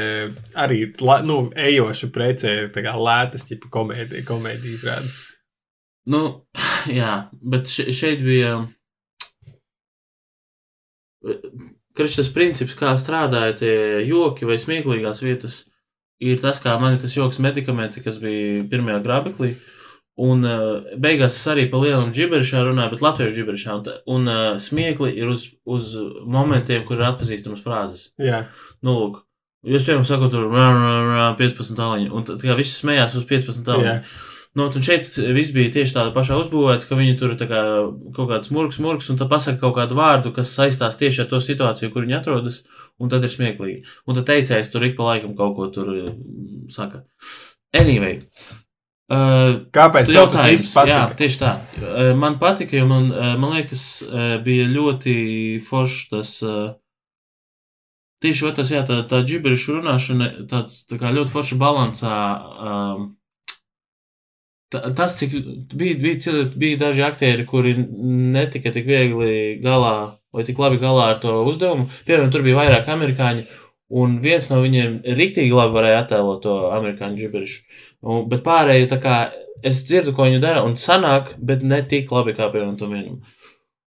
[0.63, 0.85] arī
[1.27, 5.19] nu, ejoša precē lētas tipa komēdija, komēdija izrādes.
[6.09, 6.23] Nu,
[6.91, 8.55] jā, bet še, šeit bija.
[11.95, 13.75] Kurš tas princips, kā strādāja tie
[14.09, 15.61] joki vai smieklīgās vietas,
[16.23, 19.53] ir tas, kā man ir tas joks medikamenti, kas bija pirmajā grābeklī.
[20.21, 23.77] Un uh, beigās es arī pa lielam džiberišā runāju, bet latviešu džiberišā.
[23.79, 25.95] Un, un uh, smiekli ir uz, uz
[26.29, 28.11] momentiem, kur ir atpazīstamas frāzes.
[28.21, 28.43] Jā,
[28.85, 29.23] Nu, lūk,
[29.65, 33.25] jūs, piemēram, sakot, tur rā, rā, rā, 15 tāliņu, un tā kā viss smējās uz
[33.29, 33.89] 15 tāliņu.
[33.89, 34.29] jā.
[34.53, 37.61] Nu, un šeit viss bija tieši tādā pašā uzbūvēts, ka viņi tur kā
[38.13, 41.39] kaut kāds murgs, murgs, un tad pasaka kaut kādu vārdu, kas saistās tieši ar to
[41.41, 42.59] situāciju, kur viņi atrodas,
[43.01, 43.95] un tad ir smieklīgi.
[44.05, 47.01] Un tad teicējs tur ik pa laikam kaut ko tur mm, saka.
[47.73, 48.21] Anyway.
[49.11, 50.93] Uh, Kāpēc tev tas viss patīk?
[50.93, 51.49] jā, tieši tā.
[51.83, 55.15] Eh, Man patika, jo man, eh, man liekas, eh, bija ļoti
[55.67, 56.31] foršs tas.
[56.43, 56.73] eh,
[58.23, 62.13] Tieši tas, jā, tā, tā džiberiša runāšana, tāds tā kā ļoti forša balansā.
[62.63, 63.17] Um,
[64.71, 65.33] ta- tas, cik
[65.75, 71.09] bija, bija, cilvēki- bija daži aktieri, kuri netika tik viegli galā vai tik labi galā
[71.11, 71.89] ar to uzdevumu.
[72.07, 73.43] Piemēram, tur bija vairāk amerikāņu,
[73.91, 77.61] un viens no viņiem rīktīgi labi varēja attēlot to amerikāņu džiberišu.
[78.03, 79.17] Un, bet pārējie, tā kā
[79.63, 83.21] es dzirdu, ko viņi dara, un sanāk, bet ne tik labi kā piemēram tam vienam.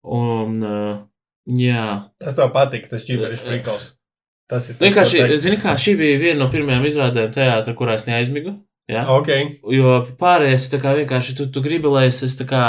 [0.07, 0.95] Un, uh,
[1.51, 1.87] jā,
[2.23, 3.91] Tas tev patīk, tas ģimenes prikals.
[4.47, 8.55] Tas ir vienkārši, zini, kā šī bija viena no pirmajām izrādēm teātrī, kurā es neaizmigu.
[8.87, 9.17] Jā, saka.
[9.19, 12.63] Ok, jo pārējais, kā vienkārši tu, tu gribi, lai es, es tā kā.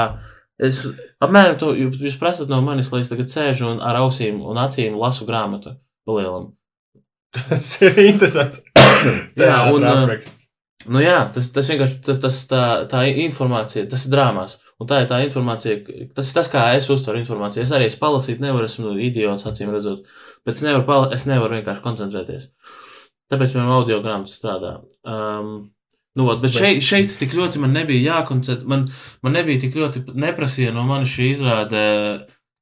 [0.58, 0.80] Es
[1.22, 4.98] apmēram jūs, jūs prasat no manis, lai es tagad sēžu un ar ausīm un acīm
[4.98, 5.76] lasu grāmatu
[6.10, 6.56] palielam.
[7.36, 8.62] Tas ir interesants.
[9.40, 10.46] Jā, un, uh, apraksts.
[10.88, 14.54] Nu jā, tas, tas vienkārši tas, tas, tā, tā informācija, tas ir drāmās.
[14.80, 15.80] Un tā ir tā informācija,
[16.16, 17.64] tas ir tas, kā es uztveru informāciju.
[17.66, 20.06] Es arī es palasīt nevaru, esmu idiots, acīm redzot.
[20.46, 22.46] Bet es nevaru, pala, es nevaru vienkārši koncentrēties.
[23.28, 24.78] Tāpēc, piemēram, audio grāmatas strādā.
[25.04, 25.74] Um,
[26.16, 28.70] nu, ot, bet Bet- šeit, šeit tik ļoti man nebija jākoncentrē.
[28.70, 28.86] Man,
[29.26, 31.84] man nebija tik ļoti neprasīja no manis šī izrāde.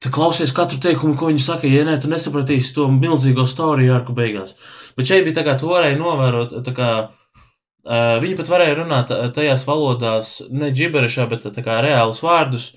[0.03, 4.13] Tu klausies katru teikumu, ko viņi saka, ja nē, tu nesapratīsi to milzīgo storiju arku
[4.17, 4.57] beigās.
[4.97, 6.89] Bet šeit bija tā kā tu varēji novērot, kā
[7.85, 12.71] Uh, viņi pat varēja runāt uh, tajās valodās, ne džiberišā, bet tā kā reālus vārdus,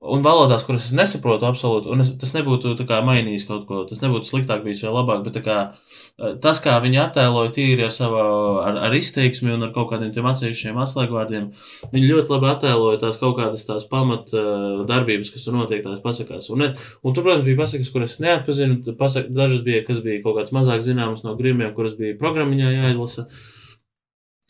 [0.00, 4.00] un valodās, kuras es nesaprotu absolūti, un es, tas nebūtu kā mainījis kaut ko, tas
[4.00, 8.22] nebūtu sliktāk bijis vai labāk, bet kā uh, tas, kā viņi attēloja tīri ar savu,
[8.64, 11.50] ar, ar izteiksmi un ar kaut kādiem tiem atsevišķiem atslēgvārdiem,
[11.92, 16.00] viņi ļoti labi attēloja tās kaut kādas tās pamat uh, darbības, kas tur notiek tās
[16.04, 16.48] pasakās.
[16.56, 20.56] Un, un tur, protams, bija pasakas, kuras neatpazinu, pasak, dažas bija, kas bija kaut kāds
[20.56, 23.28] mazāk zināmas no grimiem, kuras bija programmiņā jāizlasa.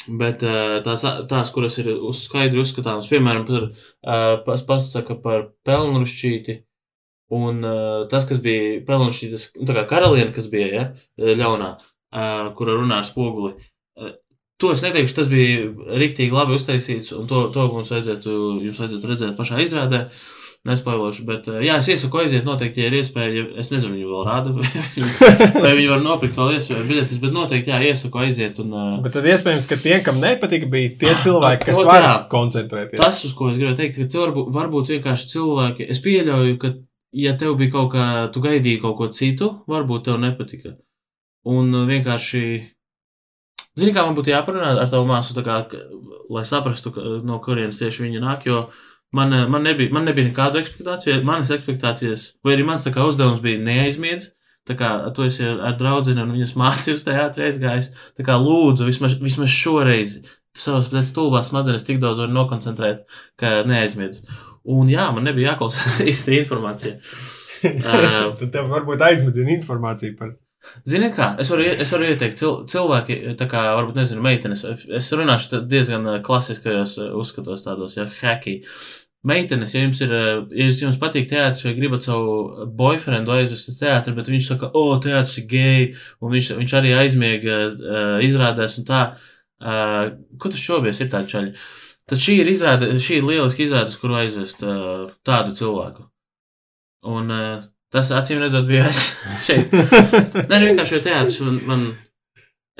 [0.08, 6.56] Bet eh, tās, tās, kuras ir skaidri uzskatāmas, piemēram, par, eh, pas, pasaka par pelnrušķīti,
[7.36, 10.86] un eh, tas, kas bija pelnrušķītas, nu, tā kā karaliene, kas bija, ja,
[11.20, 11.74] ļaunā,
[12.56, 13.52] kura runā ar spoguli.
[14.60, 15.68] To es neteikšu, tas bija
[16.00, 18.32] rīktīgi labi uztaisīts, un to, to mums vajadzētu,
[18.66, 20.06] jums vajadzētu redzēt pašā izrādē.
[20.68, 24.08] Nespoilošu, bet eh, jā, es iesaku aiziet noteikti, ja ir iespēja, ja es nezinu, viņu
[24.10, 24.50] vēl rāda,
[25.64, 29.14] vai viņi var nopirkt vēl iespēju biļetes, bet noteikti, jā, iesaku aiziet un uh, Bet
[29.16, 33.00] tad iespējams, ka tie, kam nepatika, bija tie cilvēki, kas var koncentrēties.
[33.00, 36.72] Tas, uz ko es gribēju teikt, ka cilvēku, varbūt vienkārši cilvēki, es pieļauju, ka,
[37.22, 40.74] ja tev bija kaut kā, tu gaidīji kaut ko citu, varbūt tev nepatika.
[41.48, 42.44] Un uh, vienkārši,
[43.80, 45.62] zini, kā man būtu jāparunā ar tavu māsu, kā,
[46.28, 48.66] lai saprastu, ka, no kurienes tieši viņa nāk, jo
[49.16, 53.42] man, uh, man, nebija, man nebija nekādu ekspektāciju, manas ekspektācijas, vai arī mans kā uzdevums
[53.44, 54.32] bija neaizmiedz.
[54.68, 57.90] Tā kā tu esi ar, draugu un viņas māti uz teātrī aizgājis.
[58.18, 60.20] Tā kā lūdzu, vismaz, vismaz šoreiz
[60.56, 63.02] savas stulbās smadzenes tik daudz vari nokoncentrēt,
[63.40, 64.22] ka neaizmiedz.
[64.70, 66.98] Un jā, man nebija jāklausās īsti informācija.
[67.60, 70.30] Uh, Tad tev varbūt aizmidzina informāciju par
[70.88, 74.64] Ziniet, kā es varu, es varu ieteikt cil, cilvēki, tā kā varbūt nezinu, meitenes.
[74.98, 78.60] Es runāšu tā diezgan klasiskajos uzskatos, tādos, ja hacki.
[79.26, 80.12] Meitenes, ja jums ir,
[80.56, 84.84] ja jums- patīk teātris, vai gribat savu boyfriendu aizvest uz teātri, bet viņš saka, o,
[84.96, 85.82] teātris ir gej,
[86.24, 87.58] un viņš, viņš arī aizmiega
[88.24, 89.02] izrādēs un tā.
[89.60, 91.52] Ko tas šobies ir tādi čaļi?
[92.08, 96.08] Tad šī ir izrāde, šī ir lieliski izrāde, uz kuru aizvest tādu cilvēku.
[97.12, 97.28] Un
[97.92, 99.02] tas, acīm redzot, bija es
[99.46, 99.72] šeit.
[99.72, 101.60] Nē, vienkārši teātris man.
[101.68, 101.84] man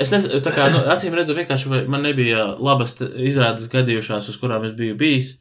[0.00, 4.64] es nezinu, tā kā, nu, acīm redzot, vienkārši man nebija labas izrādes gadījušās, uz kurām
[4.68, 5.34] es biju bijis.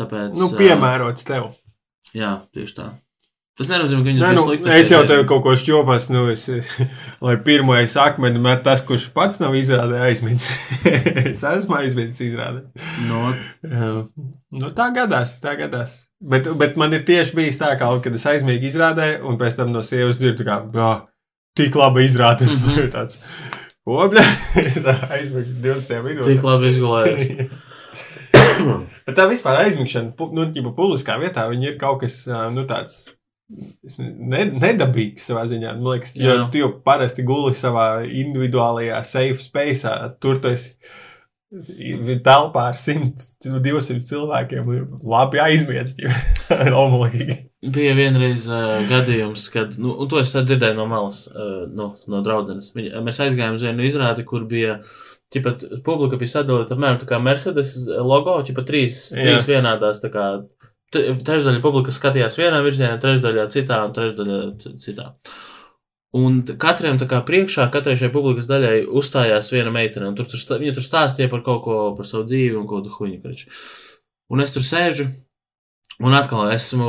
[0.00, 0.36] Tāpēc.
[0.40, 1.50] nu, piemērots tev.
[2.16, 2.86] Jā, tieši tā.
[3.62, 4.74] Tas nenozīmē, ka Nē, bija nu, sliktas.
[4.74, 6.48] es jau tikai- tev kaut ko šķopos, nu, es,
[7.24, 10.50] lai pirmais akmeni met tas, kurš pats nav izrādē aizmirsis.
[11.30, 12.64] es esmu aizmirsis izrādē.
[13.06, 13.30] No.
[13.62, 15.94] Nu, tā gadās, tā gadās.
[16.18, 19.70] Bet, bet man ir tieši bijis tā, ka, kad es aizmiegu izrādē, un pēc tam
[19.70, 20.90] no sievas dzirdu, kā, bā,
[21.54, 22.50] tik laba izrāde.
[22.50, 22.66] Mm.
[22.66, 22.90] -hmm.
[22.98, 23.22] tāds,
[23.86, 24.26] obļa,
[24.66, 26.26] es aizmiegu 20 vidū.
[26.26, 27.50] tik labi izgulējuši.
[29.06, 33.06] Bet tā vispār aizmigšana, nu, ķipa publiskā vietā, viņi ir kaut kas, nu, tāds
[33.52, 35.74] ne, ne- nedabīgs savā ziņā.
[35.78, 36.50] Man liekas, jo Jā.
[36.52, 39.88] tu jau parasti guli savā individuālajā safe space,
[40.20, 40.74] tur tu esi
[41.52, 44.70] i- telpā ar 100, 200 cilvēkiem.
[45.04, 45.94] Labi aizmiedz,
[46.82, 47.38] omulīgi.
[47.62, 52.22] Bija vienreiz uh, gadījums, kad, nu, un to es dzirdēju no malas, uh, no, no
[52.26, 52.72] draudzenes.
[52.74, 54.80] Viņa, mēs aizgājām uz vienu izrādi, kur bija,
[55.32, 59.22] ķipat, publika bija sadalīta apmēram tā kā Mercedes logo, ķipat trīs, Jā.
[59.28, 60.24] trīs vienādās, tā kā,
[60.92, 64.38] trešdaļa publika skatījās vienā virzienā, trešdaļā citā un trešdaļā
[64.82, 65.08] citā.
[66.12, 70.60] Un katram tā kā priekšā, katrai šai publikas daļai uzstājās viena meitene, un tur, tur,
[70.60, 73.48] viņa tur stāstīja par kaut ko, par savu dzīvi un kaut ko kraču.
[74.32, 75.08] Un es tur sēžu,
[76.00, 76.86] un atkal esmu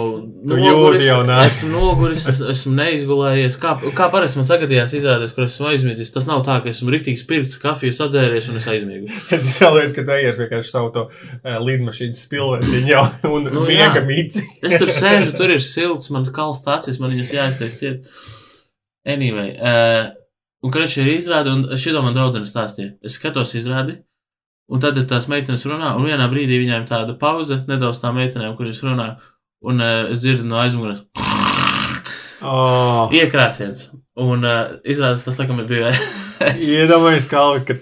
[0.47, 1.49] jūti jau nāk.
[1.49, 3.57] esmu noguris, es, esmu neizgulējies.
[3.61, 6.13] Kā, kā parasti man sagadījās izrādēs, kur esmu aizmiedzis.
[6.15, 9.11] Tas nav tā, ka esmu rīktīgi spirts, kafiju sadzēries un es aizmiegu.
[9.35, 13.03] Es izvēlējos, ka tu ejies vienkārši savu to uh, lidmašīnas spilventiņu jau
[13.35, 14.45] un Nu, miega mīci.
[14.63, 18.09] Es tur sēžu, tur ir silts, man kalns acis, man viņas jāiztais ciet.
[19.03, 20.13] Anyway, uh,
[20.63, 22.95] un kreši ir izrāde, un šito man draudzene stāstīja.
[23.03, 23.99] Es skatos izrādi,
[24.71, 28.69] un tad tās meitenes runā, un vienā brīdī viņām tāda pauze, nedaudz tā meitenēm, kur
[28.69, 29.07] viņas runā,
[29.63, 31.03] un uh, es dzirdu no aizmugures.
[32.43, 33.87] Oh, Iekrāciens.
[34.19, 35.99] Un uh, izrādās, tas laikam bijis.
[36.73, 37.77] Iedomājieties, Kalvi, ka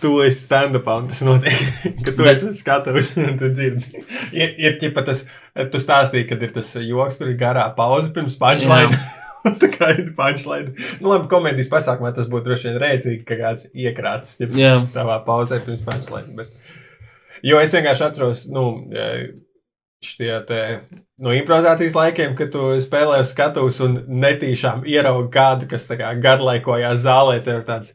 [0.00, 1.60] tu esi stand-upā un tas notiek,
[2.06, 4.04] ka tu esi skatus un tu dzirdi.
[4.34, 5.24] Ir, ir ķipa tas,
[5.70, 8.98] tu stāstīji, kad ir tas joks, kur ir garā pauze pirms punchline.
[9.60, 10.74] Tā kā ir punchline.
[11.00, 15.20] Nu, labi, komēdijas pasākumā tas būtu droši vien rēcīgi, ka kāds iekrāts ķipa, Jā, tavā
[15.26, 16.34] pauzē pirms punchline.
[16.38, 16.74] Bet...
[17.46, 18.64] Jo es vienkārši atceros, nu,
[20.04, 20.62] šie te
[21.20, 26.12] no improvizācijas laikiem, kad tu spēlē uz skatuves un netīšām ieraugi kādu, kas tā kā
[26.20, 27.94] garlaikojās zālē, tev ir tāds,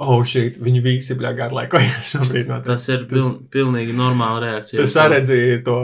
[0.00, 2.50] oh, šī, viņi visi bļā garlaikojās šobrīd.
[2.50, 4.82] No tas, tas ir piln, pilnīgi normāla reakcija.
[4.82, 5.78] tas saredzēja to.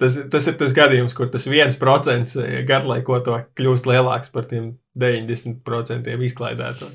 [0.00, 2.34] Tas, tas ir tas gadījums, kur tas viens procents
[2.68, 6.88] garlaikoto kļūst lielāks par tiem 90% izklaidēto.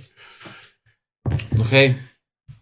[1.58, 1.96] Nu, hei,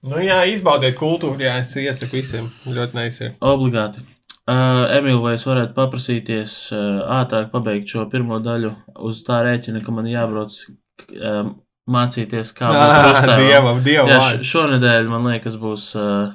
[0.05, 2.51] Nu, jā, izbaudiet kultūru, jā, es iesaku visiem.
[2.69, 3.31] Ļoti neizsver.
[3.41, 4.03] obligāti.
[4.45, 8.69] Uh, Emīl, vai es varētu paprasīties uh, ātrāk pabeigt šo pirmo daļu
[9.07, 11.49] uz tā rēķina, ka man jābrauc uh,
[11.89, 13.41] mācīties, kā būt krustēvam?
[13.41, 14.11] Dievam, dievam.
[14.13, 16.29] Jā, šonedēļ man liekas būs uh,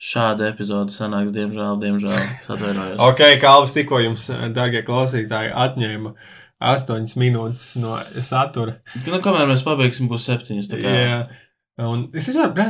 [0.00, 3.00] šāda epizode sanāks, diemžēl, diemžēl, atvainojos.
[3.08, 4.26] Ok, Kalvis, tikko jums,
[4.56, 6.14] darbie klausītāji, atņēma
[6.70, 8.78] astoņas minūtes no satura.
[9.04, 10.72] Nu, kamēr mēs pabeigsim, būs septiņas.
[10.80, 11.20] Jā,
[11.84, 12.66] un es domāju, bļā,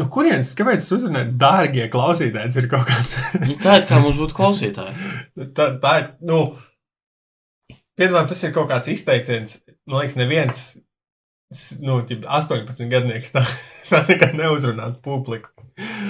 [0.00, 3.18] no kurienes, kāpēc es uzrunāju, dārgie klausītāji, ir kaut kāds.
[3.40, 5.12] Nu, Tā ir kā mums būtu klausītāji.
[5.56, 6.42] tā, tā ir, nu,
[7.96, 9.60] piedāvājam, tas ir kaut kāds izteiciens.
[9.88, 10.64] Man liekas, neviens,
[11.80, 13.44] nu, ģip 18 gadnieks tā,
[13.90, 15.55] tā nekad neuzrunāt publiku.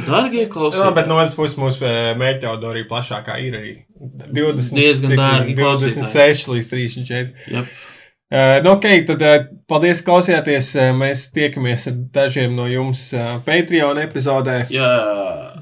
[0.07, 0.95] Dārgie Jā, klausītāji.
[0.95, 3.73] bet no otras puses mūsu eh, mērķa auditorija plašākā ir arī
[4.31, 5.61] 20, Diezgan cik dārgi ir?
[5.65, 7.33] 26 līdz 34.
[7.57, 7.73] Jep.
[8.27, 9.35] Uh, nu, ok, tad uh,
[9.71, 10.73] paldies, ka klausījāties.
[10.75, 14.89] Uh, mēs tiekamies ar dažiem no jums uh, Patreon epizodē, Jā,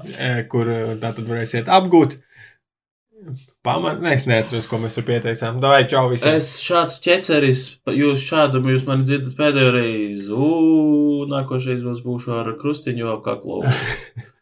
[0.08, 2.16] uh, kur uh, tā tad varēsiet apgūt.
[3.64, 5.56] Pamat, ne, es neatceros, ko mēs tur pieteicām.
[5.62, 6.36] Davai, čau visiem!
[6.36, 7.62] es šāds ķeceris,
[7.96, 10.28] jūs šādu, jūs mani dzirdat pēdējo reizi.
[10.36, 13.62] Ugh, nākošais mums būšu ar krustiņu ap kaklu.